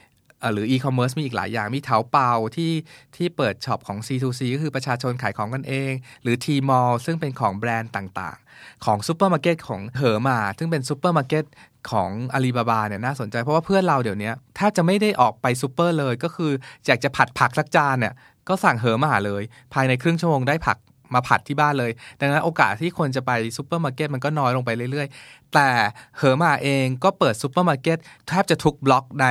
[0.54, 2.72] หรืออีคอมเมิร์ซมีอีกหลายอย่างมีเถาเปาที่
[3.16, 5.92] ที่เปิด shop ของ C2C ก็คือประชาชนขายของกันเอง
[6.24, 11.46] หรือ Tmall ซึ่งเป็นของแบรนด์ต่างๆ ของซูเปอร์มาร์เก็ตของเหอมา ซึ่งเป็นซูเปอร์มาร์เก็ต
[11.92, 16.52] ของอาลีบาบาเนี่ยน่าสนใจเพราะว่าเพื่อนเราเดี๋ยวนี้ถ้าจะไม่ได้ออกไปซูเปอร์เลยก็คือ
[16.86, 18.14] อยากจะผัดผักสักจานเนี่ย
[18.50, 20.78] ก็สั่งเหอมาเลย ภายในครึ่งชั่วโมงได้ผัก
[21.14, 25.70] มาผัดที่บ้านเลย ดังนั้นโอกาสที่คนจะไปซูเปอร์มาร์เก็ตมันก็น้อยลงไปเรื่อยๆ แต่
[26.18, 29.26] เหอมาเองก็เปิดซูเปอร์มาร์เก็ตแทบจะทุกบล็อกใน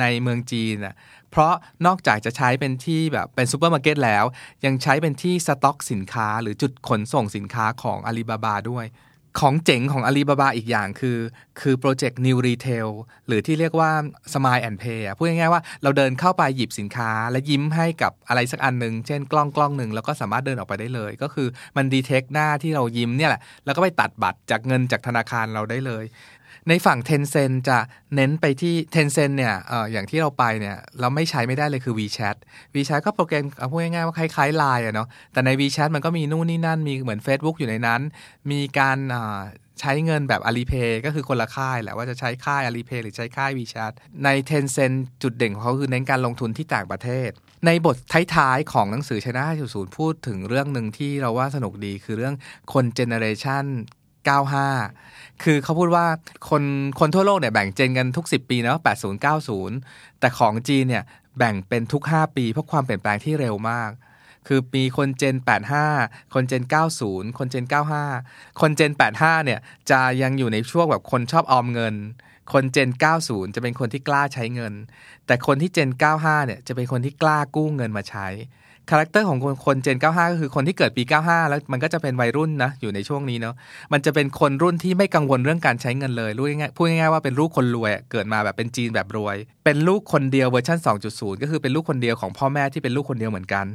[0.00, 0.94] ในเมืองจีนน่ะ
[1.30, 1.54] เพราะ
[1.86, 4.24] นอกจากจะใช้เป็นที่แบบเป็นซูเปอร์มาร์เก็ตแล้ว
[4.64, 8.84] ยังใช้เป็นที่สต็อกสินค้าหรือจุดขนส่งสินค้าของอาลีบาบาด้วย
[9.40, 11.18] ของเจ๋งของอาลีบาบาอีกอย่างคือ
[11.60, 12.88] คือ project New Retail
[13.26, 13.90] หรือที่เรียกว่า
[14.32, 26.04] Smile and Pay พูดง่ายๆว่าเราเดินเข้าไปหยิบสินค้า และยิ้มให้กับอะไรสักอันหนึ่งเช่นกล้องกล้องหนึ่งแล้วก็สามารถเดินออกไปได้เลย ก็คือมันดีเทคหน้าที่เรายิ้มเนี่ยแหละ แล้วก็ไปตัดบัตรจากเงินจากธนาคารเราได้เลย
[26.68, 27.78] ในฝั่ง Tencent จะ
[28.14, 32.36] เน้นไปที่ Tencent เนี่ยออย่างที่เราไปเนี่ยเราไม่ใช้ไม่ได้เลยคือ WeChat
[32.74, 38.00] WeChat ก็โปรแกรมเอาพูดง่ายๆว่าคล้ายๆ Line อะเนาะแต่ใน WeChat มันก็มีนู่นนี่นั่นมีเหมือน Facebook อยู่ในนั้น
[38.50, 38.98] มีการ
[39.80, 43.92] ใช้เงินแบบ Alipay ก็คือคนละค่ายแหละว่าจะใช้ค่าย Alipay หรือใช้ค่าย WeChat
[44.24, 47.30] ใน Tencent จุดเด่นของเขาคือเน้นการลงทุนที่ต่างประเทศ
[47.66, 47.96] ในบท
[48.36, 52.34] ท้ายๆของหนังสือชนะ5.0 พูดถึงเรื่องหนึ่งที่เราว่าสนุกดีคือเรื่อง
[52.72, 53.64] คนเจเนเรชัน
[54.30, 56.06] 95 คือเขาพูดว่า
[56.48, 56.62] คน
[57.00, 59.14] คนทั่วโลกเนี่ยแบ่งเจนกันทุก 10 ปีนะ80
[59.68, 61.04] 90 แต่ของจีนเนี่ย
[61.38, 63.90] แบ่งเป็นทุก 5 ปีเพราะความเปลี่ยนแปลงที่เร็วมาก
[64.48, 65.36] คือมีคนเจน
[65.84, 66.62] 85 คนเจน
[67.00, 67.64] 90 คนเจน
[68.12, 71.94] 95 คนเจน 85 เนี่ยจะยังอยู่ในช่วงแบบคนชอบออมเงิน
[72.52, 72.90] คนเจน
[73.22, 74.72] 90 จะเป็นคนที่กล้าใช้เงิน
[75.26, 78.28] แต่คนที่ Gen 95 เนี่ยจะเป็นคนที่กล้ากู้เงินมาใช้
[78.90, 83.54] character ของคนคน Gen 95 ก็คือคนที่เกิดปี 95 แล้วมันก็จะเป็นวัยรุ่นนะ อยู่ในช่วงนี้เนาะ
[83.92, 90.78] มันจะเป็นคนรุ่นที่ไม่กังวลเรื่องการใช้เงินเลยรู้ง่ายๆพูดง่ายๆว่าเป็นลูกคนรวย เกิดมาแบบเป็นจีนแบบรวย เป็นลูกคนเดียวเวอร์ชัน
[91.10, 93.66] 2.0 ก็คือเป็นลูกคนเดียวของพ่อแม่ที่เป็นลูกคนเดียวเหมือนกัน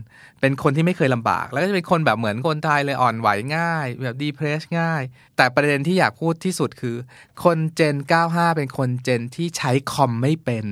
[0.41, 5.01] เป็นคนที่ไม่เคยลำบาก แล้วก็จะเป็นคนแบบเหมือนคนไทยเลยอ่อนไหวง่าย แบบ depress ง่าย
[5.37, 6.95] แต่ประเด็นที่อยากพูดที่สุดคือ
[7.43, 7.95] คนเจน
[8.29, 10.67] 95 เป็นคนเจนที่ใช้คอมไม่เป็น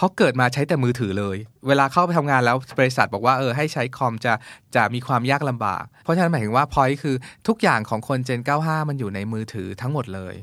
[0.00, 1.36] เพราะเกิดมาใช้แต่มือถือเลย
[1.68, 4.32] เวลาเข้าไปทำงานแล้วบริษัทบอกว่าเออให้ใช้คอมจะ
[4.76, 7.16] จะมีความยากลำบาก เพราะฉะนั้นหมายถึงว่าพอยคือ
[7.48, 10.34] ทุกอย่างของคนเจน 95 มันอยู่ในมือถือทั้งหมดเลย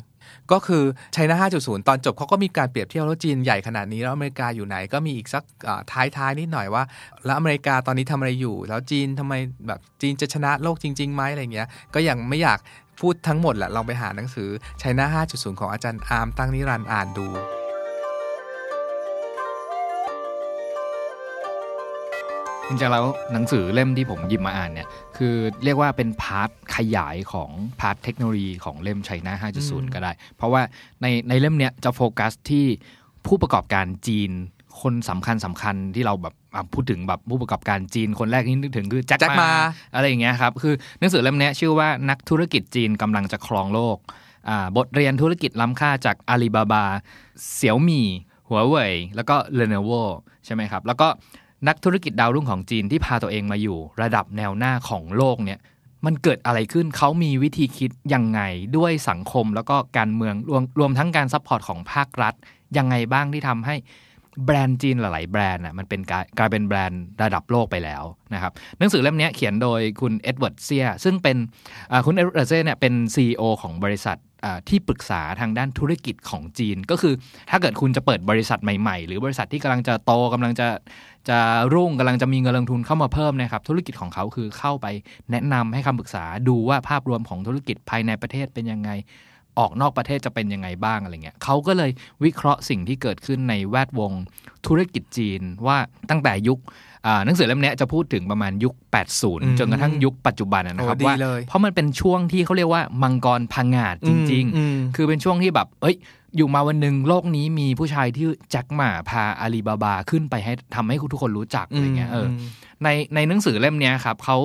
[0.51, 0.83] ก็คือ
[1.13, 5.43] ไชน่า5.0 ตอนจบเขาก็มีการเปรียบเทียบแล้วจีนใหญ่ขนาดนี้แล้วอเมริกาอยู่ไหนก็มีอีกสัก
[5.91, 6.83] ท้ายๆนิดหน่อยว่า
[7.25, 9.33] แล้วอเมริกาตอนนี้ทำอะไรอยู่ แล้วจีนทำไม
[9.67, 12.59] แบบจีนจะชนะโลกจริงๆไหมอะไรเงี้ย ก็ยังไม่อยาก
[12.99, 14.49] พูดทั้งหมดแหละลองไปหาหนังสือ
[14.79, 17.27] China 5.0 ของอาจารย์อาร์มตั้งนิรันดร์อ่านดู
[22.67, 24.87] จริงๆแล้วหนังสือเล่มที่ผมหยิบมาอ่านเนี่ย
[25.17, 30.61] คือเรียกว่าเป็น part ขยายของ part เทคโนโลยีของเล่ม China 5.0 ก็ได้ เพราะว่า
[31.01, 32.65] ในในเล่มเนี้ยจะโฟกัสที่
[33.25, 34.31] ผู้ประกอบการจีน
[34.81, 39.51] คนสำคัญสำคัญที่เราแบบอะพูดถึงแบบผู้ประกอบการจีนคนแรกที่นึกถึงคือแจ็คแจ็คหม่าหม่า
[39.93, 43.97] อะไรอย่างเงี้ยครับคือหนังสือเล่มเนี้ยชื่อว่านักธุรกิจจีนกำลังจะครองโลก
[44.49, 46.83] อ่าบทเรียนธุรกิจล้ำค่าจากอาลีบาบา
[47.55, 48.07] เสี่ยวมี่
[48.49, 49.89] หัวเว่ยแล้วก็ Lenovo
[50.45, 51.07] ใช่ไหมครับ แล้วก็
[51.67, 55.59] นักธุรกิจดาวรุ่งของจีนที่พาตัวเองมาอยู่ระดับแนวหน้าของโลกเนี่ย
[56.05, 58.41] มันเกิดอะไรขึ้นเขามีวิธีคิดยังไง
[58.77, 62.33] ด้วยสังคมแล้วก็การเมืองรวมรวมทั้งการ support ของภาครัฐ
[62.77, 63.75] ยังไงบ้างที่ทำให้
[64.45, 66.01] แบรนด์จีนหลาย ๆ แบรนด์อะมันเป็น
[66.37, 68.03] กลายเป็นแบรนด์ระดับโลกไปแล้ว
[68.33, 71.37] นะครับหนังสือเล่มนี้เขียนโดยคุณเอ็ดเวิร์ดเซียซึ่งเป็น
[72.05, 74.17] คุณเอ็ดเวิร์ดเซียเนี่ยเป็น CEO ของบริษัท
[74.69, 77.13] ที่ปรึกษาทางด้านธุรกิจของจีน ก็คือ
[77.49, 80.67] ถ้าเกิดคุณจะเปิดบริษัทใหม่ๆ หรือบริษัทที่กำลังจะโตกำลังจะ
[81.29, 81.39] จะ
[81.73, 84.87] รุ่งกำลังจะมีเงินลงทุนเข้ามาเพิ่มนะครับ ธุรกิจของเขาคือเข้าไป
[85.31, 88.91] แนะนำให้คำปรึกษาดูว่าภาพรวมของธุรกิจภายในประเทศเป็นยังไง
[89.59, 91.91] ออกนอกประเทศจะเป็นยังไงบ้างอะไรเงี้ยเขาก็เลย
[92.23, 94.11] วิเคราะห์สิ่งที่เกิดขึ้นในแวดวง
[94.67, 95.77] ธุรกิจจีนว่า
[96.09, 96.59] ตั้งแต่ยุค
[97.25, 98.73] หนังสือเล่มเนี้ยจะพูดถึงประมาณยุค
[99.17, 105.95] 80 จนกระทั่งยุคปัจจุบันนะนะครับโอ้ดีว่าเลยเพราะมันเป็นช่วงที่เขาเรียกว่ามังกรพังงาดจริงอืมๆคือเป็นช่วงที่แบบ เอ้ย
[106.37, 112.31] อยู่มาวันหนึ่งโลกนี้มีผู้ชายที่แจ็คหมาพาอาลีบาบาขึ้นไปให้ทำให้ทุกคนรู้จักอะไรเงี้ยเอออ
[112.83, 114.37] ในในหนังสือเล่มเนี้ยครับเขา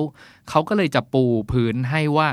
[0.49, 2.27] เขาก็เลยจะปูพื้นให้ว่า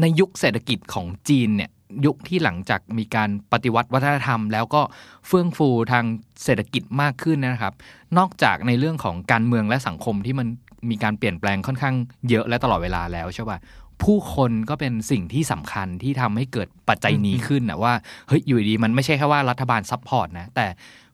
[0.00, 1.70] ในยุคเศรษฐกิจของจีนเนี่ย
[2.06, 4.82] ยุคที่หลังจากมีการปฏิวัติวัฒนธรรม แล้วก็
[5.26, 6.04] เฟื่องฟูทาง
[6.44, 7.74] เศรษฐกิจมากขึ้นนะครับ
[8.18, 10.46] นอกจากในเรื่องของการเมืองและสังคมที่มัน
[10.90, 11.94] มีการเปลี่ยนแปลงค่อนข้าง
[12.28, 13.58] เยอะและตลอดเวลาแล้วใช่ป่ะ
[14.02, 17.94] ผู้คนก็เป็นสิ่งที่สำคัญที่ทำให้เกิดปัจจัยนี้ขึ้นนะว่า
[18.28, 20.66] เฮ้ยอยู่ดีมันไม่ใช่แค่ว่ารัฐบาล support นะ แต่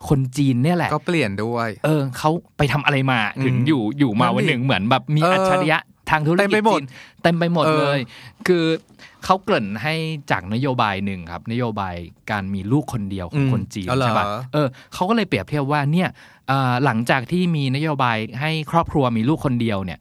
[0.09, 5.79] คนจีนเนี่ยแหละ ก็เปลี่ยนด้วย เออเขาไปทำอะไรมาอืมถึงอยู่อยู่มานั่นดิวันหนึ่งเหมือนแบบมีเอออัอัจฉริยะ
[6.11, 6.87] ทางธุรเต็กิมจไปหมดจีน
[7.23, 8.01] เต็มไปหมดเออเลย
[8.47, 8.65] คือ
[9.25, 9.95] เขาเกริ่นให้
[10.31, 11.95] จากนโยบายหนึ่งครับ นโยบาย
[12.31, 16.09] การมีลูกคนเดียวของคนจีนอ๋อเหรอใช่ปะเออเขาก็เลยเปรียบเทียบว่าเนี่ย
[16.49, 19.99] เอ่อหลังจากที่มีนโยบายให้ครอบครัวมีลูกคนเดียวเนี่ย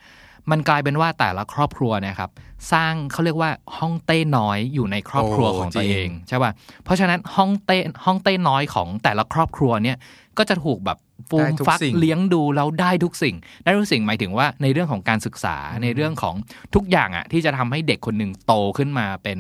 [0.52, 2.30] มันกลายเป็นว่าแต่ละครอบครัวเนะครับ
[2.72, 6.52] สร้างเขาเรียกว่าห้องเต้น้อยอยู่ในครอบครัวโอ้ของตัวจริงเองใช่ป่ะ
[6.84, 9.98] เพราะฉะนั้นห้องเต้ห้องเต้น้อยของแต่ละครอบครัวเนี่ย
[10.38, 10.98] ก็จะถูกแบบ
[11.30, 16.36] ฟูมได้ทุกฟักสิ่งเลี้ยงดูแล้วได้ทุกสิ่ง ได้ทุกสิ่งหมายถึงว่าในเรื่องของการศึกษาในเรื่องของ
[16.76, 19.38] ทุกอย่างอะที่จะทำให้เด็กคนหนึ่งโตขึ้นมาเป็น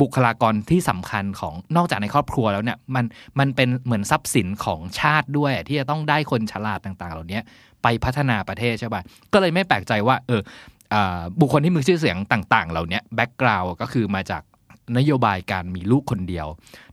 [0.00, 3.04] บุคลากรที่สำคัญของนอกจากในครอบครัวแล้วเนี่ยมัน
[3.38, 7.40] มันเป็นเหมือนทรัพย์สินของชาติด้วยอะที่จะต้องได้คนฉลาดต่าง ๆ เหล่านี้
[7.82, 9.02] ไปพัฒนาประเทศใช่ป่ะ
[9.32, 10.42] ก็เลยไม่แปลกใจว่า เออ
[10.94, 14.42] อ่าบุคคลที่มีชื่อเสียงต่าง ๆ เหล่านี้แบ็กกราวด์ก็คือมาจาก
[14.98, 16.46] นโยบายการมีลูกคนเดียว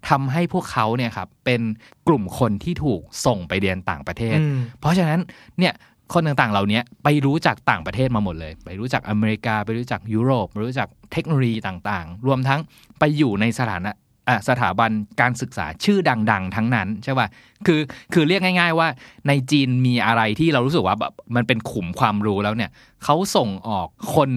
[0.10, 1.62] ทำให้พวกเขาเนี่ยครับเป็น
[2.08, 5.20] กลุ่มคนที่ถูกส่งไปเรียนต่างประเทศอืมเพราะฉะนั้น
[5.60, 5.74] เนี่ย
[6.14, 12.60] คนต่างๆ เหล่านี้ไปรู้จากต่างประเทศมาหมดเลย ไปรู้จักอเมริกา ไปรู้จักยุโรป ไปรู้จักเทคโนโลยีต่างๆ รวมทั้ง
[13.00, 13.92] ไปอยู่ในสถานะ
[14.30, 14.92] อะสถาบัน
[15.22, 17.28] การศึกษาชื่อดัง ๆ ทั้งนั้นใช่ป่ะ
[17.66, 17.80] คือ
[18.14, 18.88] คือเรียกง่าย ๆ ว่า
[19.28, 22.72] ในจีนมีอะไรที่เรารู้สึกว่าแบบมันเป็นขุมความรู้แล้วเนี่ย
[23.04, 24.30] เขาส่งออกคน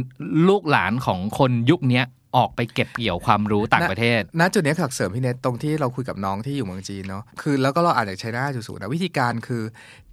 [0.49, 2.05] ลูกหลานของคนยุคเนี้ย
[2.37, 9.63] ออกไปเก็บเกี่ยวความรู้ต่างประเทศณจุดนี้ขักเสริมพี่เนตตรงที่เราคุยกับน้องที่อยู่เมืองจีนเนาะคือแล้วก็เราอ่านจากไชน่าจุดสูนะวิธีการคือ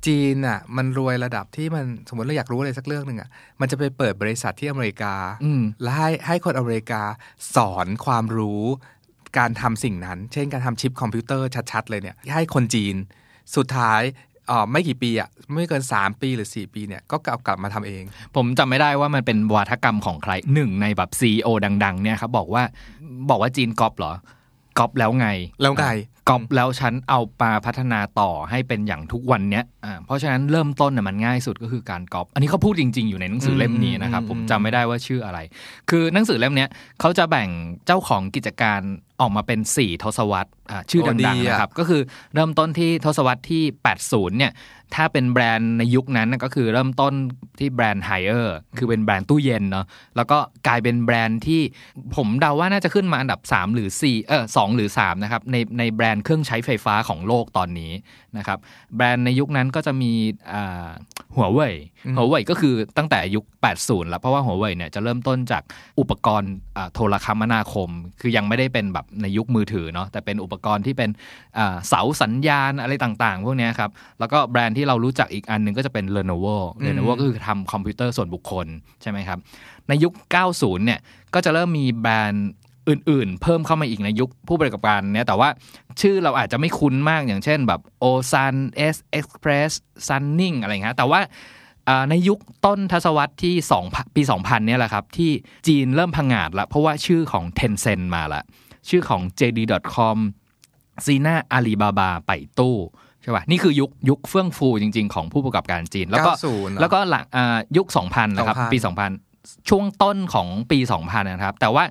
[0.05, 3.29] จีนอะมันรวยระดับที่มันสมมติเราอยากรู้อะไรสักเรื่องหนึ่งอะ
[3.61, 5.13] มันจะไปเปิดบริษัทที่อเมริกา
[5.43, 7.01] อืมและให้ให้คนอเมริกา
[7.55, 8.63] สอนความรู้
[9.37, 12.95] การทำสิ่งนั้น เช่นการทำชิปคอมพิวเตอร์ชัด ๆ เลยเนี่ยให้คนจีน
[13.55, 14.32] สุดท้ายอ่า
[14.71, 18.03] ไม่กี่ปีอะไม่เกิน 3 ปีหรือ 4 ปีเนี่ยก็กลับกลับมาทำเอง
[18.35, 21.47] ผมจำไม่ได้ว่ามันเป็นวาทกรรมของใครหนึ่งในแบบซีอ
[21.83, 22.63] ดัง ๆ เนี่ยครับบอกว่า
[23.29, 24.13] บอกว่าจีนก๊อปเหรอ
[24.79, 25.27] ก๊อปแล้วไง
[25.61, 25.87] แล้วไง
[26.29, 35.39] ก๊อปแล้วฉันเอามาพัฒนาต่อให้เป็นอย่างทุกวันเนี้ยอ่าเพราะฉะนั้นเริ่มต้นน่ะมันง่ายสุดก็คือการก๊อปอันนี้เขาพูดจริง ๆ อยู่ในหนังสือเล่มนี้นะครับอืมผมจำไม่ได้ว่าชื่ออะไร
[35.89, 36.69] คือหนังสือเล่มเนี้ย
[36.99, 37.49] เขาจะแบ่ง
[37.85, 38.81] เจ้าของกิจการ
[39.21, 42.01] ออกมาเป็น 4 ทศวรรษอ่าชื่อโอ้ดีดังๆอะนะครับก็คือ
[42.33, 43.63] เริ่มต้นที่ทศวรรษที่
[43.99, 44.53] 80 เนี่ย
[44.95, 47.13] ถ้าเป็นแบรนด์ในยุคนั้นน่ะก็คือเริ่มต้น
[47.59, 49.85] ที่แบรนด์ไฮเออร์คือเป็นแบรนด์ตู้เย็นเนาะ
[50.15, 50.37] แล้วก็
[50.67, 51.61] กลายเป็นแบรนด์ที่
[52.15, 57.91] ผมเดาว่าน่าจะขึ้นมาอันดับ 3 หรือ4เออสหรือ3นะครับในในแบรนด์เครื่องใช้ไฟฟ้าของโลกตอนนี้
[58.37, 58.59] นะครับ
[58.95, 60.11] แบรนด์ในยุคนั้นก็จะมี
[60.53, 60.87] อ่า
[61.35, 61.73] หัวเว่ย
[62.15, 63.45] หัวเว่ยก็คือตั้งแต่ยุค
[63.77, 65.63] 80 แล้วเพราะว่าหัวเว่ยเนี่ยจะเริ่มต้นจาก
[65.99, 67.89] อุปกรณ์อ่าโทรคมนาคม
[68.21, 71.09] คือยังไม่ได้เป็นแบบในยุคมือถือเนาะแต่เป็นอุปกรณ์ที่เป็น
[71.57, 78.67] อ่าเสาสัญญาณอะไรต่างๆ พวกเนี้ยครับ แล้วก็แบรนด์ที่เรารู้จักอีกอันหนึงก็จะเป็น Lenovo Lenovo ก็คือทำคอมพิวเตอร์ส่วนบุคคล
[79.01, 79.39] ใช่ไหมครับ
[79.87, 80.13] ในยุค
[80.49, 80.99] 90 เนี่ย
[81.33, 82.49] ก็จะเริ่มมีแบรนด์
[82.89, 85.49] อื่นๆ เพิ่มเข้ามาอีกในยุคผู้ประกอบการเนี่ยแต่ว่า
[86.01, 88.55] ชื่อเราอาจจะไม่คุ้นมากอย่างเช่นแบบ o s a n
[88.93, 89.71] S Express
[90.07, 91.19] Sunning อะไรเงี้ยแต่ว่า
[91.89, 95.31] อ่าในยุคต้นทศวรรษที่2ปี 2000 เนี่ยแหละครับ ที่
[95.67, 98.43] จีนเริ่มพังงาดละเพราะว่าชื่อของ Tencent มาละ
[98.89, 100.17] ชื่อของ JD.com
[101.05, 102.77] ซีน่าอาลีบาบาไปตู้
[103.21, 108.77] ใช่ป่ะนี่คือยุคยุคเฟื่องฟูจริง ๆ ของผู้ประกอบการจีน แล้วก็90แล้วก็หลังอ่ายุค 2000 นะครับ2000ปี
[109.23, 111.83] 2000 ช่วงต้นของปี 2000 นะครับ แต่ว่า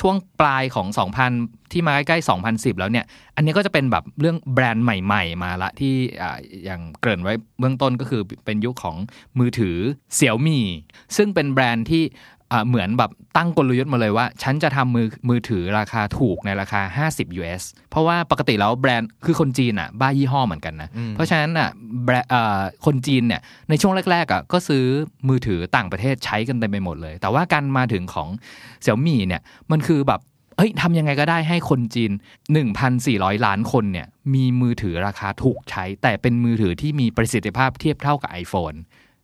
[0.00, 0.86] ช่วงปลายของ
[1.30, 8.96] 2000 ที่มาใกล้ๆ 2010 แล้วเนี่ย อันนี้ก็จะเป็นแบบเรื่องแบรนด์ใหม่ ๆ มาละที่อ่าอย่างเกริ่นไว้เบื้องต้นก็คือเป็นยุคของ
[9.38, 9.76] มือถือ
[10.14, 10.64] เสี่ยวมี่
[11.16, 12.33] ซึ่งเป็นแบรนด์ที่อ่า
[12.68, 21.68] เหมือนแบบตั้งกลยุทธ์มาเลยว่า ฉันจะทำมือมือถือราคาถูกในราคา 50 US เพราะว่าปกติแล้วแบรนด์คือคนจีนอะบ้ายี่ห้อเหมือนกันนะ เพราะฉะนั้นอะ
[22.04, 24.84] แบรนด์อ่าคนจีนเนี่ยในช่วงแรกๆอะก็ซื้อ
[25.28, 28.28] มือถือต่างประเทศใช้กันเต็มไปหมดเลย แต่ว่าการมาถึงของ
[28.82, 30.20] เสี่ยวมี่เนี่ยมันคือแบบ
[30.58, 32.12] เฮ้ยทำยังไงก็ได้ให้คนจีน
[32.78, 38.76] 1,400 ล้านคนเนี่ยมีมือถือราคาถูกใช้ แต่เป็นมือถือที่มีประสิทธิภาพเทียบเท่ากับ iPhone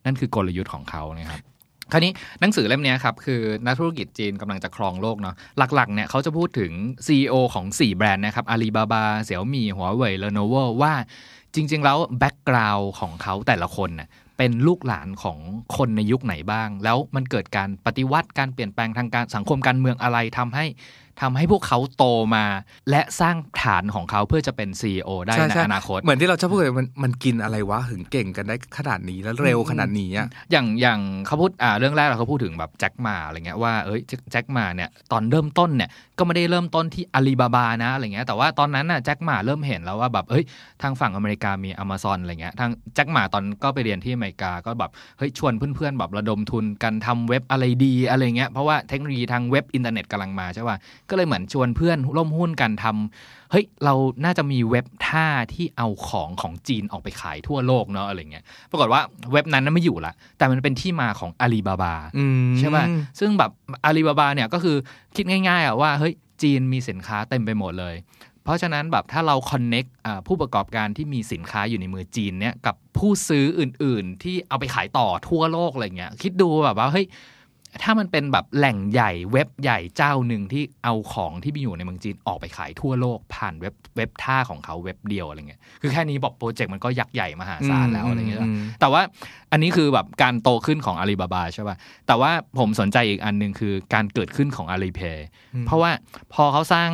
[0.05, 1.41] นั่นคือกลยุทธ์ของเขานะครับ
[1.93, 5.35] คราวนี้หนังสือเล่มนี้ครับ คือนักธุรกิจจีนกำลังจะครองโลกเนาะ
[5.75, 6.73] หลักๆเนี่ยเขาจะพูดถึง
[7.07, 10.93] CEO ของ 4 แบรนด์นะครับอาลีบาบาเสี่ยวมี่หัวเว่ย Lenovo ว่า
[11.55, 15.39] จริง ๆ แล้ว background ของเขาแต่ละคนน่ะเป็นลูกหลานของ
[15.77, 20.65] คนในยุคไหนบ้าง แล้วมันเกิดการปฏิวัติการเปลี่ยนแปลงทางการสังคมการเมืองอะไรทำให้
[21.23, 22.05] ทำให้พวกเขาโต
[22.37, 22.45] มา
[22.91, 40.45] และสร้างฐานของเขาเพื่อจะเป็น CEO ได้ใช่ในใช่อนาคต เหมือนที่เราชอบพูดกันมันมันกินอะไรวะถึงเก่งกันได้ขนาดนี้แล้วเร็วขนาดนี้อะอย่างอย่างเขาพูดอ่าเรื่องแรกเราเขาพูดถึงแบบแจ็คหมาอะไรเงี้ยว่าเอ้ยแจ็คแจ็คหมาเนี่ยตอนเริ่มต้นเนี่ยก็ไม่ได้เริ่มต้นที่อาลีบาบานะอะไรเงี้ยแต่ว่าตอนนั้นน่ะแจ็คหมาเริ่มเห็นแล้วว่าแบบเฮ้ย
[40.83, 50.77] ทางฝั่งอเมริกามี Amazon อะไรเงี้ยทางแจ็คหมาตอนก็ไปเรียนที่อเมริกาก็แบบเฮ้ยชวนเพื่อนๆแบบระดมทุนกันทำเว็บอะไรดีอะไรเงี้ยเพราะว่าเทคโนโลยีทางเว็บอินเทอร์เน็ตกำลังมาใช่ป่ะ
[51.11, 53.95] ก็เลยเหมือนชวนเพื่อนร่วมหุ้นกันทำเฮ้ยเรา
[54.25, 59.01] น่าจะมีเว็บท่าที่เอาของของจีนออกไปขายทั่วโลกเนาะอะไรเงี้ยปรากฏว่า
[59.33, 62.85] เว็บนั้นน่ะไม่อยู่ละ แต่มันเป็นที่มาของอาลีบาบาอืมใช่ป่ะ
[63.21, 63.51] ซึ่งแบบ
[63.85, 64.77] อาลีบาบาเนี่ยก็คือ
[65.17, 67.97] คิดง่ายๆอะว่าเฮ้ยจีนมีสินค้าเต็มไปหมดเลย
[68.45, 69.85] เพราะฉะนั้นแบบถ้าเราคอนเน็ก
[70.27, 77.07] ผู้ประกอบการที่มีสินค้าอยู่ในมือจีนเนี่ยกับผู้ซื้ออื่นๆ ที่เอาไปขายต่อทั่วโลกอะไรเงี้ยคิดดูแบบว่าเฮ้ย
[77.83, 89.03] ถ้ามันเป็นแบบแหล่งใหญ่เว็บใหญ่เจ้าหนึ่งที่เอาของที่มีอยู่ในเมืองจีนออกไปขายทั่วโลกผ่านเว็บเว็บท่าของเขาเว็บเดียวอะไรเงี้ยคือแค่นี้บอกโปรเจกต์มันก็ยักษ์ใหญ่มหาศาลแล้วอะไรเงี้ยอืมแต่ว่า
[89.53, 95.27] อันนี้คือแบบการโตขึ้นของอาลีบาบาใช่ป่ะแต่ว่าผมสนใจอีกอันหนึ่งคือการเกิดขึ้นของอาลีเพย์
[95.67, 95.91] เพราะว่า
[96.35, 96.91] พอเขาสร้าง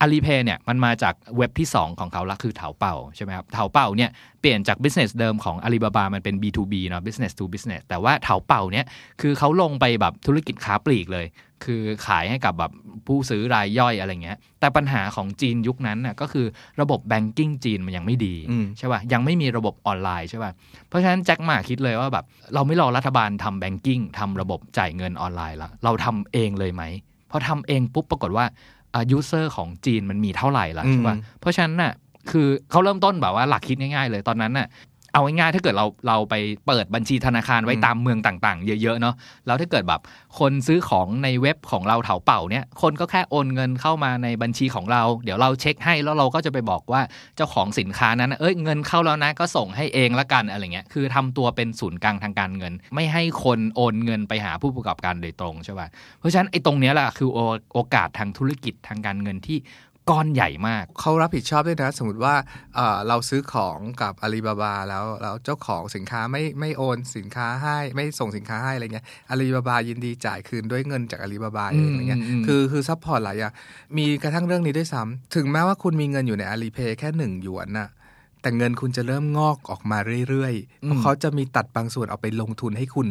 [0.00, 8.86] อาลีเพย์เนี่ยมันมาจากเว็บที่ 2 ของเขาละคือเถาเป่าใช่ไหมครับเถาเป่าเนี่ยเปลี่ยนจาก business เดิมของอาลีบาบามันเป็น B2B เนาะ business to business แต่ว่าเถาเป่าเนี่ย
[9.20, 11.26] คือเขาลงไปแบบธุรกิจค้าปลีกเลย
[11.64, 12.72] คือขายให้กับแบบ
[13.06, 16.46] ผู้ซื้อรายย่อยอะไรเงี้ยแต่ปัญหาของจีนยุคนั้นน่ะก็คือ
[16.80, 20.52] ระบบ banking จีนมันยังไม่ดีอืมใช่ป่ะยังไม่มีระบบออนไลน์ใช่ป่ะ
[20.88, 22.24] เพราะฉะนั้นแจ็คหม่าคิดเลยว่าแบบ
[22.54, 26.82] เราไม่รอรัฐบาลทำ banking ทำระบบจ่ายเงินออนไลน์ละเราทำเองเลยไหม
[27.30, 28.73] พอทำเองปุ๊บปรากฏว่าอา
[29.10, 31.92] user ของจีนมันมีเท่าไหร่ละใช่ป่ะอืมเพราะฉะนั้นน่ะ
[32.30, 34.66] คือเขาเริ่มต้นแบบว่าหลักคิดง่ายๆเลยตอนนั้นน่ะ
[35.14, 36.34] เอาง่ายๆถ้าเกิดเราเราไป
[36.66, 39.14] เปิดบัญชีธนาคารไว้ตามเมืองต่าง ๆ เยอะๆเนาะ
[39.46, 40.00] แล้วถ้าเกิดแบบ
[40.38, 47.00] คนซื้อของในเว็บของเราเถาเป่าเนี่ยคนก็แค่โอนเงินเข้ามาในบัญชีของเรา เดี๋ยวเราเช็คให้แล้วเราก็จะไปบอกว่า
[47.36, 55.88] เจ้าของสินค้านั้นน่ะเอ้ยเงินเข้าแล้วนะก็ส่งให้เองละกันอะไรเงี้ยคือทำตัวเป็นศูนย์กลางทางการเงิน ไม่ให้คนโอนเงินไปหาผู้ประกอบการโดยตรงใช่ป่ะ
[56.18, 57.38] เพราะฉะนั้นไอ้ตรงเนี้ยแหละคือโอ
[57.74, 59.58] โอกาสทางธุรกิจทางการเงินที่
[60.10, 62.34] ก้อนใหญ่มาก เขารับผิดชอบด้วยนะ สมมติว่า
[62.76, 73.52] เอ่อเราซื้อของกับอาลีบาบาแล้วแล้วเจ้าของสินค้าไม่ไม่โอนสินค้าให้ไม่ส่งสินค้าให้อะไรเงี้ยอาลีบาบายินดีจ่ายคืนด้วยเงินจากอาลีบาบาเองอะไรเงี้ยอืมอืมคือคือ support หลายอย่าง
[73.96, 77.88] มีกระทั่งเรื่องนี้ด้วยซ้ำถึงแม้ว่าคุณมีเงินอยู่ใน Alipay แค่หนึ่งหยวนน่ะ
[78.42, 79.98] แต่เงินคุณจะเริ่มงอกออกมา
[80.28, 83.08] เรื่อยๆเพราะเขาจะมีตัดบางส่วนเอาไปลงทุนให้คุณ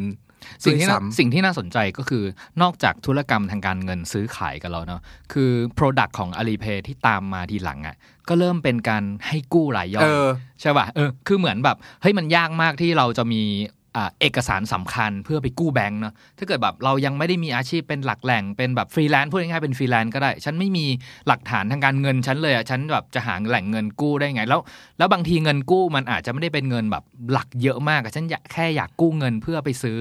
[0.66, 2.24] สิ่งที่ด้วยน่าซ้ำสิ่งที่น่าสนใจก็คือ
[2.62, 5.02] นอกจากธุรกรรมทางการเงินซื้อขายกันแล้วเนาะ
[5.34, 7.96] คือ Product ของ Alipay ที่ตามมาทีหลังอะ่ะ
[8.30, 10.30] ก็เริ่มเป็นการให้กู้รายย่อยเออ
[10.62, 13.83] ใช่ป่ะเออคือเหมือนแบบเฮ้ยมันยากมากที่เราจะมีอ่า
[14.20, 20.86] เอกสารสำคัญเพื่อไปกู้แบงค์เนาะถ้าเกิดแบบเรายังไม่ได้มีอาชีพเป็นหลักแหล่งเป็นแบบฟรีแลนซ์พูดง่ายๆเป็นฟรีแลนซ์ก็ได้ ฉันไม่มี
[21.28, 24.62] หลักฐานทางการเงินฉันเลยอะฉันแบบจะหาแหล่งเงินกู้ได้ไง แล้ว
[24.98, 29.98] แล้วบางทีเงินกู้มันอาจจะไม่ได้เป็นเงินแบบหลักเยอะมากอะฉันแค่อยากกู้เงินเพื่อไปซื้อ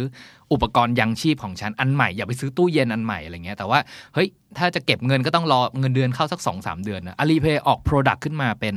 [0.52, 3.78] อุปกรณ์ยังชีพของฉันอันใหม่อย่าไปซื้อตู้เย็นอันใหม่อะไรเงี้ยแต่ว่า
[4.14, 4.28] เฮ้ย
[4.58, 8.74] ถ้าจะเก็บเงินก็ต้องรอเงินเดือนเข้าสัก2อสเดือนนะอาลีเพย์ออก Product ขึ้นมาเป็น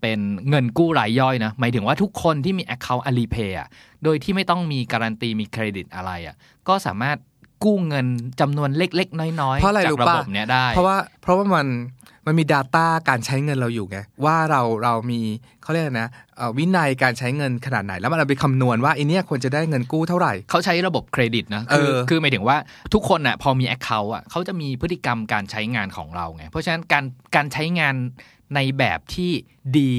[0.00, 3.68] เป็นเงินกู้รายย่อยนะ หมายถึงว่าทุกคนที่มี Account Alipay อะ
[4.04, 6.34] โดยที่ไม่ต้องมีการันตีมีเครดิตอะไรอะ
[6.68, 7.18] ก็สามารถ
[7.64, 8.06] กู้เงิน
[8.40, 11.68] จำนวนเล็ก ๆ น้อยเพราะอะไรๆจากรู้ระป่ะบบเนี้ยได้ เพราะว่าเพราะว่ามัน
[12.26, 15.20] มันมี Data การใช้เงินเราอยู่ไงว่าเราเรามี
[15.62, 22.56] เขาเรียกอะไรนะเอ่อวินัยการใช้เงินขนาดไหน แล้วมันเอาไปคำนวณว่าไอเนี้ยควรจะได้เงินกู้เท่าไหร่ เขาใช้ระบบเครดิตนะคือเออคือหมายถึงว่า
[22.94, 27.04] ทุกคนน่ะพอมี Account อะเขาจะมีพฤติกรรมการใช้งานของเราไงเพราะฉะนั้นการ
[27.36, 27.94] การใช้งาน
[28.54, 29.32] ในแบบที่
[29.78, 29.94] ดี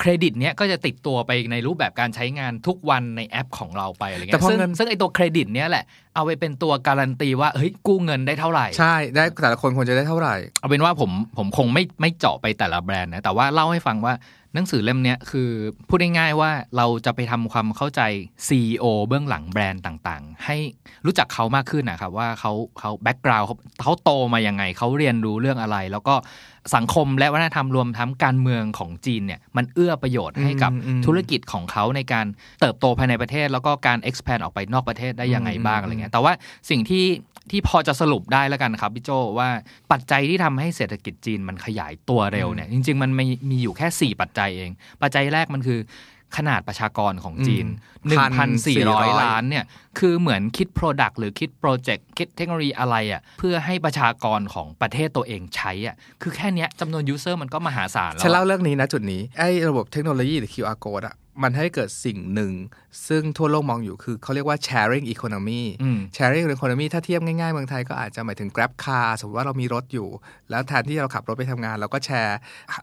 [0.00, 5.84] เครดิตเนี้ยก็จะติดตัวไปในรูปแบบการใช้งานทุกวันในแอปของเราไปอะไรแต่เงี้ยพอซึ่งเงินซึ่งไอตัวเครดิตเนี้ยแหละ
[6.14, 14.14] เอาไปเป็นตัวการันตีว่าเฮ้ยกู้เงินได้เท่าไหร่ ใช่ได้แต่ละคนควรจะได้เท่าไหร่ เอาเป็นว่าผมผมคงไม่ไม่เจาะไปแต่ละแบรนด์นะแต่ว่าเล่าให้ฟังว่า
[14.56, 15.50] หนังสือเล่มเนี้ยคือ
[15.88, 18.00] พูดง่ายๆว่าเราจะไปทำความเข้าใจ
[18.48, 20.56] CEO เบื้องหลังแบรนด์ต่างๆ ให้
[21.06, 26.14] รู้จักเขามากขึ้นนะครับว่าเขาเขาแบ็กกราวด์เขาเขาโตมายังไง เขาเรียนรู้เรื่องอะไร แล้วก็
[26.74, 32.26] สังคมและวัฒนธรรมรวมทั้งการเมืองของจีนเนี่ยมันเอื้อประโยชน์ให้กับอืมอืมธุรกิจของเขาในการ
[32.60, 36.32] เติบโตภายในประเทศ แล้วก็การ expand ออกไปนอกประเทศได้ยังไงบ้างอะไรเงี้ยแต่ว่า
[36.70, 37.04] สิ่งที่
[37.50, 39.48] ที่พอจะสรุปได้แล้วกันครับพี่โจว่า
[39.92, 44.70] ปัจจัยที่ทำให้เศรษฐกิจจีนมันขยายตัวเร็วเนี่ยจริง ๆ มันมีมีอยู่แค่ 4 ปัจจัยเอง
[45.02, 45.80] ปัจจัยแรกมันคือ
[46.36, 47.66] ขนาดประชากรของจีน
[48.06, 48.10] อื
[48.52, 49.64] ม1,400 ล้านเนี่ย
[49.98, 62.52] คือเหมือนคิด Product หรือคิด project คิดเทคโนโลยีอะไรอะ เพื่อให้ประชากรของประเทศตัวเองใช้อะ คือแค่เนี้ยจำนวน user มันก็มหาศาลแล้วฉันเล่าอะเรื่องนี้นะจุดนี้ ไอ้ระบบเทคโนโลยีหรือ QR code อะ มันให้เกิดสิ่งหนึ่ง
[63.08, 70.08] ซึ่งทั่วโลกมองอยู่คือเขาเรียกว่า sharing economy อืม sharing economy ถ้าเทียบง่ายๆเมืองไทยก็อาจจะหมายถึง grab car สมมติว่าเรามีรถอยู่
[70.50, 72.36] แล้วแทนที่เราขับรถไปทำงาน เราก็แชร์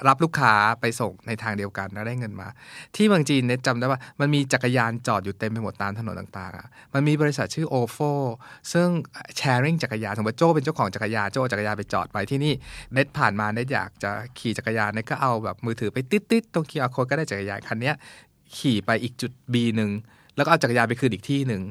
[0.08, 2.48] รับลูกค้าไปส่งในทางเดียวกันแล้วได้เงินมา
[2.96, 8.12] ที่เมืองจีนเนี่ยจำได้ว่ามันมีจักรยานจอดอยู่เต็มไปหมดตามถนนต่างๆอะมันมีบริษัทชื่อ OFO
[8.74, 8.88] ซึ่ง
[9.40, 12.54] sharing จักรยานสมมติโจ้เป็นเจ้าของจักรยานโจ้เอาจักรยานไปจอดไว้ที่นี่
[12.94, 17.98] เน็ตผ่านมาเน็ตอยากจะขี่จักรยานเน็ตก็เอาแบบมือถือไปติดๆตรง QR code ก็ได้จักรยานคันเนี้ย
[18.58, 19.92] ขี่ไปอีกจุด B หนึ่ง
[20.36, 21.62] แล้วก็เอาจักรยานไปคืนอีกที่หนึ่ง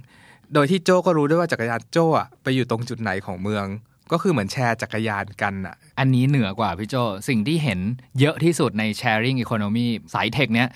[0.55, 3.67] โดยที่โจ้ก็รู้ด้วยว่าจักรยานโจ้อะไปอยู่ตรงจุดไหนของเมือง
[4.13, 6.95] ก็คือเหมือนแชร์จักรยานกันอะอันนี้เหนือกว่าพี่โจ
[7.29, 7.81] สิ่งที่เห็น
[8.21, 10.69] เยอะที่สุดใน sharing economy สายเทคเนี้ย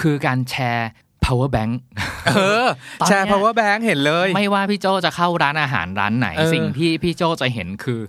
[0.00, 0.90] คือการแชร์
[1.24, 1.72] power bank
[2.28, 2.66] เออ
[3.00, 8.00] ตอนเนี้ยแชร์ power bank เห็นเลย ไม่ว่าพี่โจจะเข้าร้านอาหารร้านไหนเออสิ่งที่พี่โจจะเห็นคือ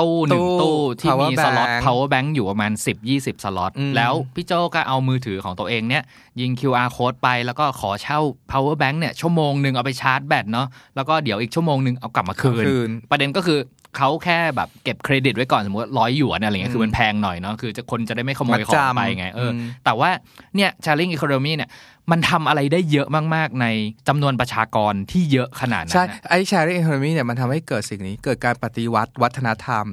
[0.00, 6.02] ตู้หนึ่งตู้ตู้ที่ power มีสล็อต bank power bank อยู่ประมาณ 10 20 สล็อตอืมแล้วพี่โจก็เอามือถือของตัวเองเนี่ย
[6.40, 8.18] ยิง QR code ไปแล้วก็ขอเช่า
[8.52, 10.66] power bank เนี่ย ชั่วโมงหนึ่งเอาไปชาร์จแบตเนาะ
[10.96, 13.60] แล้วก็เดี๋ยวอีกชั่วโมงหนึ่งเอากลับมาคืนคืนประเด็นก็คือ
[13.96, 20.10] เขาแค่แบบเก็บเครดิตไว้ก่อนสมมติร้อยหยวนอะไรเงี้ยคือมันแพงหน่อยเนาะคือจะคนจะได้ไม่ขโมยมัดของจำไปไงเอออมแต่ว่า
[20.56, 21.70] เนี่ย sharing economy เนี่ย
[22.10, 23.66] มันทำอะไรได้เยอะมากๆ ใน
[24.08, 29.84] จำนวนประชากรที่เยอะขนาดนั้นใช่ไอ้ sharing economy เนี่ยมันทำให้เกิดสิ่งนี้ เกิดการปฏิวัติวัฒนธรรม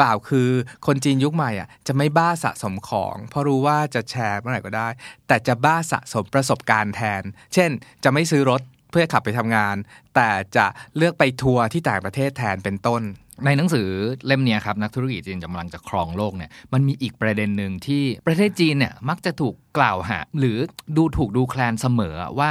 [0.00, 0.48] กล่าวคือ
[0.86, 4.88] คนจีนยุคใหม่อะจะไม่บ้าสะสมของ เพราะรู้ว่าจะแชร์เมื่อไหร่ก็ได้
[5.26, 7.22] แต่จะบ้าสะสมประสบการณ์แทน
[7.54, 7.70] เช่น
[8.04, 8.60] จะไม่ซื้อรถ
[8.90, 9.76] เพื่อขับไปทำงาน
[10.14, 10.66] แต่จะ
[10.96, 13.02] เลือกไปทัวร์ที่ต่างประเทศแทนเป็นต้น
[13.44, 13.88] ในหนังสือ
[14.26, 20.58] เล่มนี้ครับนักธุรกิจจีนกำลังจะครองโลกเนี่ยมันมีอีกประเด็นหนึ่งที่ประเทศจีนเนี่ยมักจะถูกกล่าวหาหรือ
[20.96, 22.50] ดูถูกดูแคลนเสมอว่า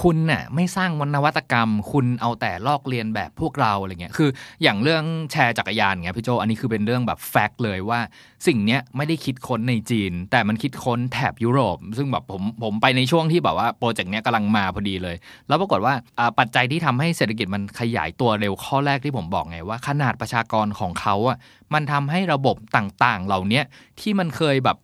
[0.00, 4.30] คุณน่ะไม่สร้างนวัตกรรม คุณเอาแต่ลอกเลียนแบบพวกเราอะไรเงี้ยคือ
[4.62, 8.00] อย่างเรื่องแชร์จักรยานเงี้ยพี่โจอันนี้คือเป็นเรื่องแบบแฟกต์เลยว่า
[8.46, 15.16] สิ่งเนี้ยไม่ได้คิดค้นในจีน แต่มันคิดค้นแถบยุโรป ซึ่งแบบผมผมไปในช่วงที่แบบว่าโปรเจกต์เนี้ยกำลังมาพอดีเลย
[15.48, 15.94] แล้วปรากฏว่า
[16.38, 21.36] ปัจจัยที่ทำให้เศรษฐกิจมันขยายตัวเร็วข้อแรกที่ผมบอกไงว่า ขนาดประชากรของเขาอะ
[21.74, 23.62] มันทำให้ระบบต่างๆ เหล่านี้
[24.00, 24.78] ที่มันเคยแบบ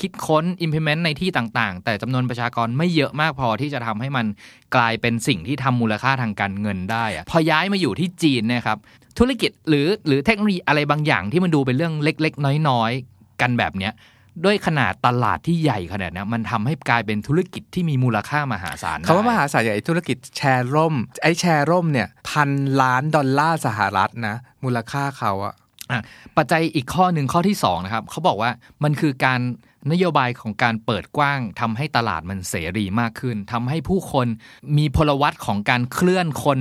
[0.00, 4.26] คิดค้น implement ในที่ต่างๆ แต่จำนวนประชากรไม่เยอะมากพอที่จะทำให้มัน
[4.76, 8.78] กลายเป็นสิ่งที่ทำมูลค่าทางการเงินได้อะพอย้ายมาอยู่ที่จีนนยครับ
[9.18, 13.92] ธุรกิจหรือหรือเทคโนโลยีอะไรบางอย่างที่มันดูเป็นเรื่องเล็ก ๆ น้อยๆ กันแบบเนี้ย
[14.44, 22.50] ด้วยขนาดตลาดที่ใหญ่ขนาดนี้มันทำให้กลายเป็นธุรกิจที่มีมูลค่ามหาศาลคำว่ามหาศาลใหญ่ธุรกิจแชร์ร่ม ไอ้แชร์ร่มเนี่ยพัน
[22.82, 25.54] ล้านดอลลาร์สหรัฐนะ มูลค่าเขาอะ
[26.36, 28.50] ปัจจัยอีกข้อหนึ่งข้อที่2นะครับเขาบอกว่า
[28.84, 29.40] มันคือการ
[29.92, 34.26] นโยบายของการเปิดกว้างทำให้ตลาดมันเสรีมากขึ้นทำให้ผู้คน
[34.78, 36.58] มีพลวัตของการเคลื่อนคน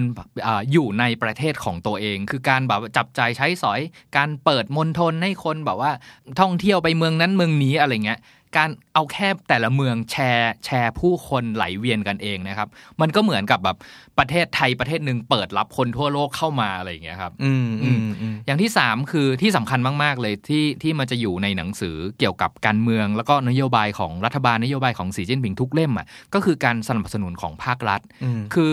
[0.47, 3.79] ออยู่ในประเทศของตัวเอง คือการแบบจับจ่ายใช้สอย
[4.17, 5.91] การเปิดมณฑลให้คนแบบว่า
[6.39, 8.19] ท่องเที่ยวไปเมืองนั้นเมืองนี้อะไรเงี้ย
[8.57, 12.67] การเอาแค่แต่ละเมืองแชร์แชร์ผู้คนไหลเวียนกันเองนะครับ
[13.01, 13.77] มันก็เหมือนกับแบบ
[14.19, 28.71] ประเทศไทยประเทศหนึ่งเปิดรับคนทั่วโลกเข้ามาอะไรอย่างเงี้ยครับ อืมอืมอืมอย่างที่3คือที่สำคัญมาก ๆ เลยที่ที่มันจะอยู่ในหนังสือเกี่ยวกับการเมือง แล้วก็นโยบายของรัฐบาลนโยบายของสีจิ้นผิงทุกเล่มอะก็คือการสนับสนุนของภาครัฐอืมคือ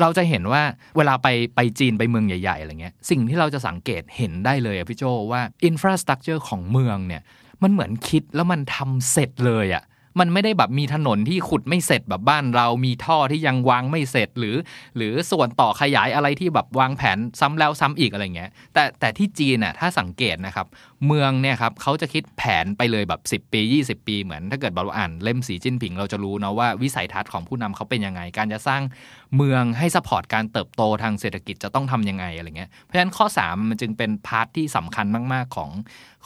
[0.00, 0.62] เราจะเห็นว่า
[0.96, 7.22] เวลาไปไปจีนไปเมืองใหญ่ๆอะไรเงี้ยสิ่งที่เราจะสังเกตเห็นได้เลยอะพี่โจว่าอินฟราสตรักเจอร์ของเมืองเนี่ย
[7.62, 9.84] มันเหมือนคิดแล้วมันทำเสร็จเลยอะ
[10.20, 14.56] มันไม่ได้แบบมีถนนที่ขุดไม่เสร็จแบบบ้านเรามีท่อที่ยังวางไม่เสร็จหรือ
[14.96, 20.66] หรือส่วนต่อขยายอะไรที่แบบวางแผนซ้ำแล้วซ้ำอีกอะไรเงี้ยแต่แต่ที่จีนน่ะถ้าสังเกตนะครับ
[21.06, 28.82] เมืองเนี่ยครับเขาจะคิดแผนไปเลยแบบ 10 ปี 20 ปี เหมือนถ้าเกิดเราอ่านเล่มสีจิ้นผิงเราจะรู้นะว่าวิสัยทัศน์ของผู้นำเขาเป็นยังไง การจะสร้าง
[29.36, 35.70] เมืองให้ support การเติบโตทางเศรษฐกิจจะต้องทำยังไงอะไรเงี้ยเพราะฉะนั้นข้อ 3 มันจึงเป็น part ที่สำคัญมาก ๆ ของ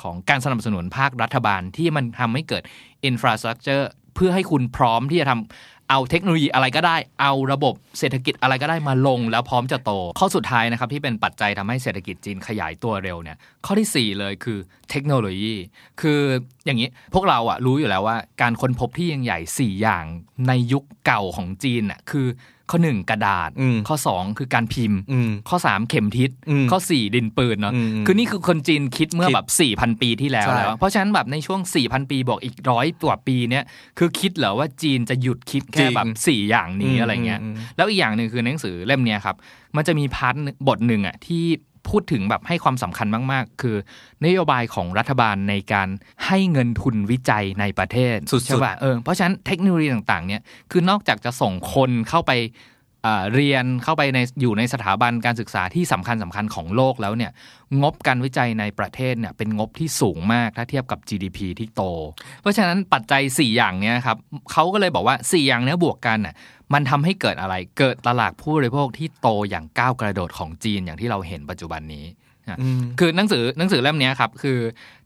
[0.03, 2.63] ของการสนับสนุนภาครัฐบาลที่มันทำให้เกิด
[3.05, 14.59] infrastructure เพื่อให้คุณพร้อมที่จะทำ เอาเทคโนโลยีอะไรก็ได้ เอาระบบเศรษฐกิจอะไรก็ได้มาลง แล้วพร้อมจะโต ข้อสุดท้ายนะครับที่เป็นปัจจัยทำให้เศรษฐกิจจีนขยายตัวเร็วเนี่ยข้อที่ 4 เลยคือ
[14.91, 15.55] เทคโนโลยี
[16.01, 16.21] คือ
[16.65, 20.05] อย่างนี้พวกเราอะรู้อยู่แล้วว่า การค้นพบที่ยังใหญ่ 4 อย่าง
[20.49, 22.29] ในยุคเก่าของจีนอะคือ
[22.71, 29.49] ข้อ 1 กระดาษอืมข้อ 2 คือการพิมพ์อืมข้อ 3 เข็มทิศอืมข้อ 4 ดินปืนเนาะอืมคือนี่คือคนจีนคิดเมื่อคิดแบบ
[29.95, 33.65] 4,000 ปีที่แล้วใช่แล้ว เพราะฉะนั้นแบบในช่วง 4,000 ปีบอกอีกร้อยกว่าปีเนี่ย
[33.99, 39.37] คือคิดเหรอว่าจีนจะหยุดคิดแค่แบบ 4 อย่างนี้อะไรเงี้ยอืมแล้วอีกอย่างหนึ่งคือหนังสือเล่มเนี้ยครับ
[39.77, 41.45] มันจะมีพาร์ทหนึ่งบทหนึ่งอะที่
[41.89, 43.77] พูดถึงแบบให้ความสำคัญมากๆ คือ
[44.25, 45.89] นโยบายของรัฐบาลในการ
[46.27, 52.73] ให้เงินทุนวิจัยในประเทศสุดๆใช่ป่ะเออเพราะฉะนั้นเทคโนโลยีต่างๆเนี่ยคือนอกจากจะส่งคนเข้าไปอ่า
[53.35, 57.33] เรียนเข้าไปในอยู่ในสถาบันการศึกษาที่สำคัญสำคัญของโลกแล้วเนี่ย
[57.83, 61.83] งบการวิจัยในประเทศเนี่ยเป็นงบที่สูงมากถ้าเทียบกับ GDP ที่โต
[62.41, 64.19] เพราะฉะนั้นปัจจัย 4 อย่างเนี้ยครับ
[64.53, 66.35] เขาก็เลยบอกว่า 4 อย่างเนี้ยบวกกันน่ะ
[66.73, 72.05] มันทำให้เกิดอะไรเกิดตลาดผู้บริโภคที่โตอย่างก้าวกระโดดของจีนอย่างที่เราเห็นปัจจุบันนี้
[73.01, 74.59] คือหนังสือหนังสือเล่มเนี้ยครับ คือ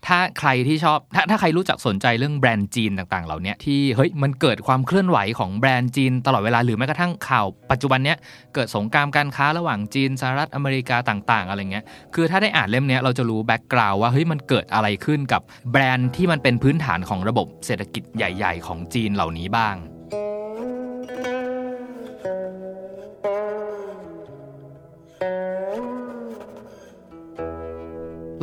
[0.06, 8.18] ถ้าใครที่ชอบถ้าถ้าใครรู้จักสนใจเรื่องแบรนด์จีนต่างๆ เหล่าเนี้ยที่เฮ้ยมันเกิดความเคลื่อนไหวของแบรนด์จีนตลอดเวลาหรือแม้กระทั่งข่าวปัจจุบันเนี้ย
[8.54, 11.84] เกิดสงครามการค้าระหว่างจีนสหรัฐอเมริกาต่าง ๆ อะไรเงี้ย
[12.14, 19.76] คือถ้าได้อ่านเล่มเนี้ยเราจะรู้ background ว่าเฮ้ยมันเกิดอะไรขึ้นกับแบรนด์ที่มันเป็นพื้นฐานของระบบเศรษฐกิจใหญ่ ๆ ของจีนเหล่านี้บ้าง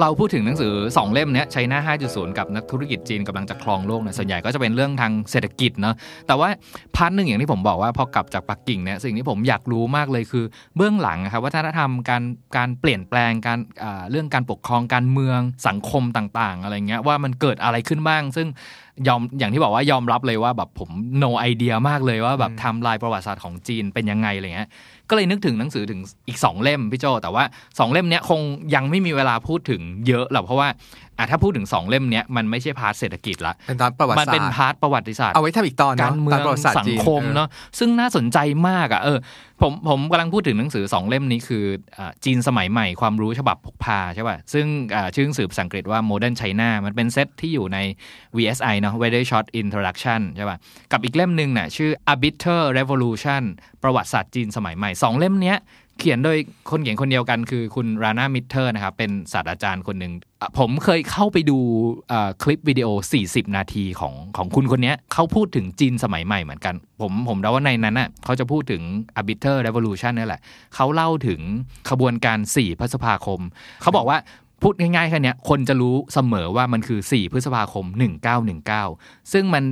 [0.01, 5.95] เราพูดถึงหนังสือ 2 เล่มเนี้ย China 5.0 กับนักธุรกิจจีนกำลังจะครองโลกเนี่ยส่วนใหญ่ก็จะเป็นเรื่องทางเศรษฐกิจเนาะ
[6.27, 6.49] แต่ว่า
[6.95, 10.45] part หนึ่งอย่างที่ผมบอกว่าพอกลับจากปักกิ่งเนี่ยสิ่งที่ผมอยากรู้มากเลยคือ
[10.77, 12.23] เบื้องหลังนะครับวัฒนธรรมการ
[12.57, 18.47] การเปลี่ยนแปลงการอ่าเรื่องการปกครองการเมืองสังคมต่างๆ อะไรเงี้ยว่ามันเกิดอะไรขึ้นบ้าง ซึ่ง
[19.07, 20.89] ยอมอย่างที่บอกว่ายอมรับเลยว่าแบบผม
[21.23, 24.69] no idea มากเลยว่าแบบไทม์ไลน์ประวัติศาสตร์ของจีนเป็นยังไงอะไรเงี้ย
[25.09, 28.41] ก็เลยนึกถึงหนังสือถึงอีก 2 เล่มพี่โจแต่ว่า 2 เล่มเนี้ยคง
[28.75, 30.67] ยังไม่มีเวลาพูดถึงเยอะหรอกเพราะว่า
[31.17, 37.47] อะถ้าพูดถึง2เล่มเนี้ยมันไม่ใช่ part เศรษฐกิจละเป็นตอนประวัติศาสตเป็น part ประวัติศาสตร์เอาไว้ทำอีกตอนการเมืองประวัติศาสตร์จีนสังคมเนาะ
[37.79, 38.37] ซึ่งน่าสนใจ
[38.67, 39.19] มากอะเออ
[39.61, 41.65] ผมผมกำลังพูดถึงหนังสือ2เล่มนี้คือ
[41.97, 47.77] อ่าจีนสมัยใหม่ความรู้ฉบับพกพาใช่ป่ะซึ่งอ่าชื่อหนังสือภาษาอังกฤษว่า Modern China มันเป็นเซตที่อยู่ใน
[48.37, 50.57] VSI เนาะ Very Short Introduction ใช่ป่ะ
[50.91, 53.43] กับอีกเล่มหนึ่งน่ะชื่อ Arbiter Revolution
[53.83, 55.57] ประวัติศาสตร์จีนสมัยใหม่สองเล่มเนี้ย
[55.99, 56.37] เขียนโดย
[56.69, 60.13] คนเขียนคนเดียวกันคือคุณรานามิเตอร์นะครับ เป็นศาสตราจารย์คนหนึ่ง
[60.59, 61.57] ผมเคยเข้าไปดู
[62.43, 62.87] คลิปวิดีโอ
[63.23, 68.81] 40 นาทีของของคุณคนนี้เขาพูดถึงจีนสมัยใหม่เหมือนกัน ผมผมเดาว่าในนั้นน่ะเขาจะพูดถึง
[69.19, 70.41] Arbiter Revolution นี่แหละ
[70.75, 71.41] เขาเล่าถึง
[71.89, 73.39] ขบวนการ 4 พฤษภาคม
[73.81, 74.19] เขาบอกว่า
[74.63, 77.85] พูดง่ายๆแค่นี้คนจะรู้เสมอว่ามันคือ 4 พฤษภาคม
[78.59, 79.63] 1919 ซึ่งมัน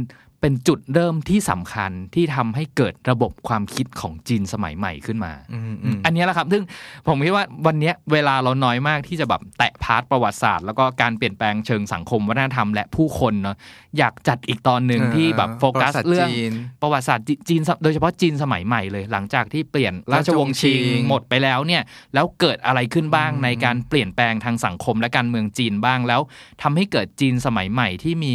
[0.44, 6.64] เป็นจุดเริ่มที่สำคัญที่ทำให้เกิดระบบความคิดของจีนสมัยใหม่ขึ้นมาอืมอืมอันเนี้ยแหละครับ ซึ่ง
[7.08, 13.58] ผมคิดว่าวันเนี้ยเวลาเราน้อยมากที่จะแบบแตะ part ประวัติศาสตร์แล้วก็การเปลี่ยนแปลงเชิงสังคมวัฒนธรรมและผู้คนเนาะ
[13.98, 21.84] อยากจัดอีกตอนหนึ่งที่แบบโฟกัสประวัติศาสตร์เรื่องจีนประวัติศาสตร์จีนจีนโดยเฉพาะจีนสมัยใหม่เลย หลังจากที่เปลี่ยนราชวงศ์ชิงราชวงศ์ชิงหมดไปแล้วเนี่ย
[22.14, 26.22] แล้วเกิดอะไรขึ้นบ้างในการเปลี่ยนแปลงทางสังคมและการเมืองจีนบ้างแล้ว
[26.62, 28.32] ทำให้เกิดจีนสมัยใหม่ที่มี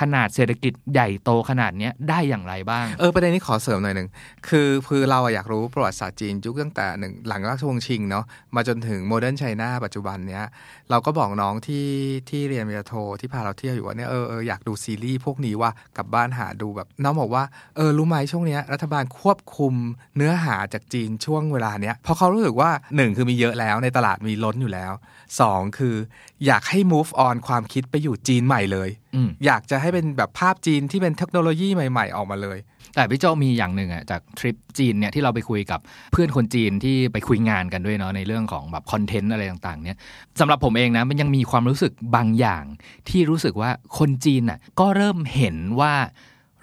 [0.00, 4.08] ขนาดเศรษฐกิจใหญ่โตขนาดนี้ได้อย่างไรบ้าง เออประเด็นนี้ขอเสริมหน่อยหนึ่ง
[4.48, 8.24] คือคือเราอยากรู้ประวัติศาสตร์จีนยุคตั้งแต่หนึ่งหลังราชวงศ์ชิงเนาะ
[8.54, 10.44] มาจนถึง Modern China ปัจจุบันเนี้ย
[10.90, 11.86] เราก็บอกน้องที่
[12.30, 17.44] ที่เรียนปริญญาโทที่พาเราเที่ยวอยู่ว่าเนี่ยเออเอออยากดูซีรีส์พวกนี้ว่ากลับบ้านหาดูแบบน้องบอกว่า
[17.76, 19.74] เออรู้ไหมช่วงเนี้ยรัฐบาลควบคุม
[20.16, 24.92] เนื้อหาจากจีนช่วงเวลาเนี้ยเพราะเขารู้สึกว่าหนึ่งคือมีเยอะแล้วในตลาดมีล้นอยู่แล้ว
[25.40, 25.94] สองคือ
[26.46, 32.58] อยากให้ move on ความคิดไปอยู่จีนใหม่เลยอืมอยากจะให้เป็นแบบภาพจีนที่เป็นเทคโนโลยีใหม่ ๆ ออกมาเลย
[32.94, 35.80] แต่พี่โจมีอย่างหนึ่งอะจากทริปจีนเนี่ยที่เราไปคุยกับ
[36.12, 39.98] เพื่อนคนจีนที่ไปคุยงานกันด้วยเนาะในเรื่องของแบบคอนเทนต์อะไรต่างๆ เนี่ย
[40.40, 42.64] สำหรับผมเองนะมันยังมีความรู้สึกบางอย่าง
[43.08, 45.94] ที่รู้สึกว่าคนจีนน่ะก็เริ่มเห็นว่า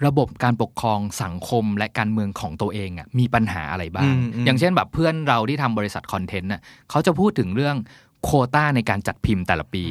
[0.06, 6.60] ระบบการปกครองสังคมและการเมืองของตัวเองอะมีปัญหาอะไรบ้างอืมอืมอย่างเช่นแบบเพื่อนเราที่ทำบริษัทคอนเทนต์น่ะ
[6.90, 7.76] เขาจะพูดถึงเรื่อง
[8.24, 9.84] โควต้าในการจัดพิมพ์แต่ละปี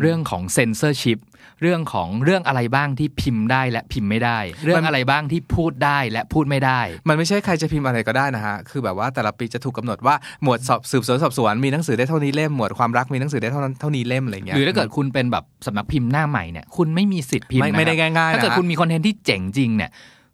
[0.00, 1.18] เรื่องของเซนเซอร์ ship
[1.62, 19.90] เรื่องของเรื่องอะไรบ้างที่พิมพ์ได้และพิมพ์ไม่ได้ เรื่องอะไรบ้างที่พูดได้และพูดไม่ได้ มันไม่ใช่ใครจะพิมพ์อะไรก็ได้นะฮะคือแบบว่าแต่ละปีจะถูกกาหนดว่าหมวดสอบสืบสวนสอบสวนมีหนังสือได้เท่านี้เล่มหมวดความรักมีหนังสือได้เท่านั้นเท่านี้เล่มอะไรเงี้ยหรือถ้าเกิดคุณเป็นแบบสำนักพิมพ์หน้าใหม่เนี่ยคุณไม่มีสิทธิ์พิมพ์ไม่นะครับไม่ได้ง่ายๆนะถ้าเกิดคุณมี content ที่เจ๋งจริงเนี่ย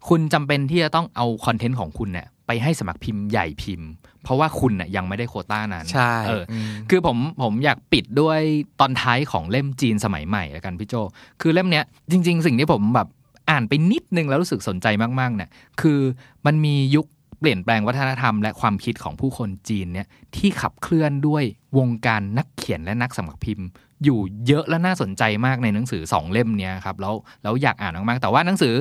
[0.09, 3.89] คุณจำเป็นที่จะต้องเอา content ของคุณเนี่ย ไปให้สำนักพิมพ์ใหญ่พิมพ์
[4.23, 8.41] เพราะว่าคุณน่ยยังไม่ได้โควต้านั้นใช่เอออืมคือผมผมอยากปิดด้วย
[8.81, 10.95] ตอนท้ายของเล่มจีนสมัยใหม่แล้วกันพี่โจ
[11.41, 13.09] คือเล่มเนี้ยจริง ๆ สิ่งที่ผมแบบ
[13.51, 14.87] อ่านไปนิดนึงแล้วรู้สึกสนใจ
[15.21, 16.01] มากๆเนี่ยคือ
[16.47, 17.07] มันมียุค
[17.41, 21.45] เปลี่ยนแปลงวัฒนธรรมและความคิดของผู้คนจีนเนี่ยที่ขับเคลื่อนด้วย
[21.79, 23.67] วงการนักเขียนและนักสำนักพิมพ์
[24.05, 28.75] อยู่เยอะและน่าสนใจมากในหนังสือสองเล่มเนี้ยครับแล้วแล้วอยากอ่านมากๆแต่ว่าหนังสือ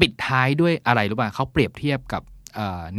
[0.00, 2.39] ปิดท้ายด้วยอะไรรู้ป่ะเขาเปรียบเทียบกับเอ่อ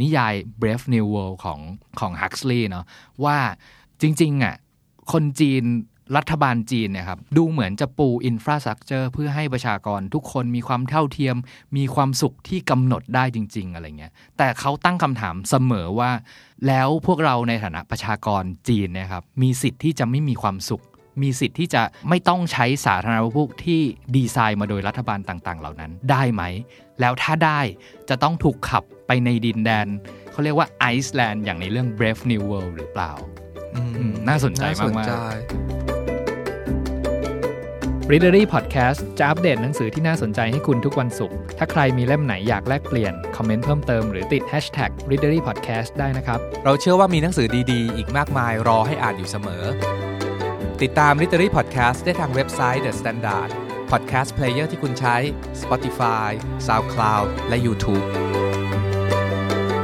[0.00, 1.60] นิยาย Brave New World ของ
[2.00, 2.84] ของ Huxley เนาะ
[3.24, 3.38] ว่า
[4.00, 4.56] จริงๆอะ
[5.12, 5.64] คนจีน
[6.16, 11.36] รัฐบาลจีนเนี่ยครับดูเหมือนจะปูอินฟราสตรักเจอร์เพื่อให้ประชากรทุกคนมีความเท่าเทียม
[11.76, 16.10] มีความสุขที่กำหนดได้จริง ๆ อะไรเงี้ยแต่เขาตั้งคำถามเสมอว่า
[16.66, 20.84] แล้วพวกเราในฐานะประชากรจีนเนะครับมีสิทธิ์ที่จะไม่มีความสุข
[21.22, 23.80] มีสิทธิ์ที่จะไม่ต้องใช้สาธารณูปโภคที่
[24.16, 26.42] ดีไซน์มาโดยรัฐบาลต่าง ๆ เหล่านั้นได้ไหม
[27.00, 27.60] แล้วถ้าได้
[28.08, 28.84] จะต้องถูกขับ
[29.24, 29.86] ในดินแดน
[30.32, 33.12] เขาเรียกว่าไอซ์แลนด์อย่างในเรื่อง Brave New World หรือเปล่า
[33.74, 35.12] อืมอืมน่าสนใจน่าสนมากใจ
[38.10, 49.64] Readery Podcast จะอัปเดตหนังสือที่น่าสนใจให้คุณทุกวันศุกร์ ถ้าใครมีเล่มไหนอยากแลกเปลี่ยน คอมเมนต์เพิ่มเติมหรือติด Hashtag Readery Podcast ได้นะครับ เราเชื่อว่ามีหนังสือดีๆ อีกมากมายรอให้อ่านอยู่เสมอ
[50.82, 53.50] ติดตาม Literary Podcast ได้ทางเว็บไซต์ The Standard
[53.90, 55.16] Podcast Player ที่คุณใช้
[55.62, 56.28] Spotify
[56.66, 58.31] SoundCloud และ YouTube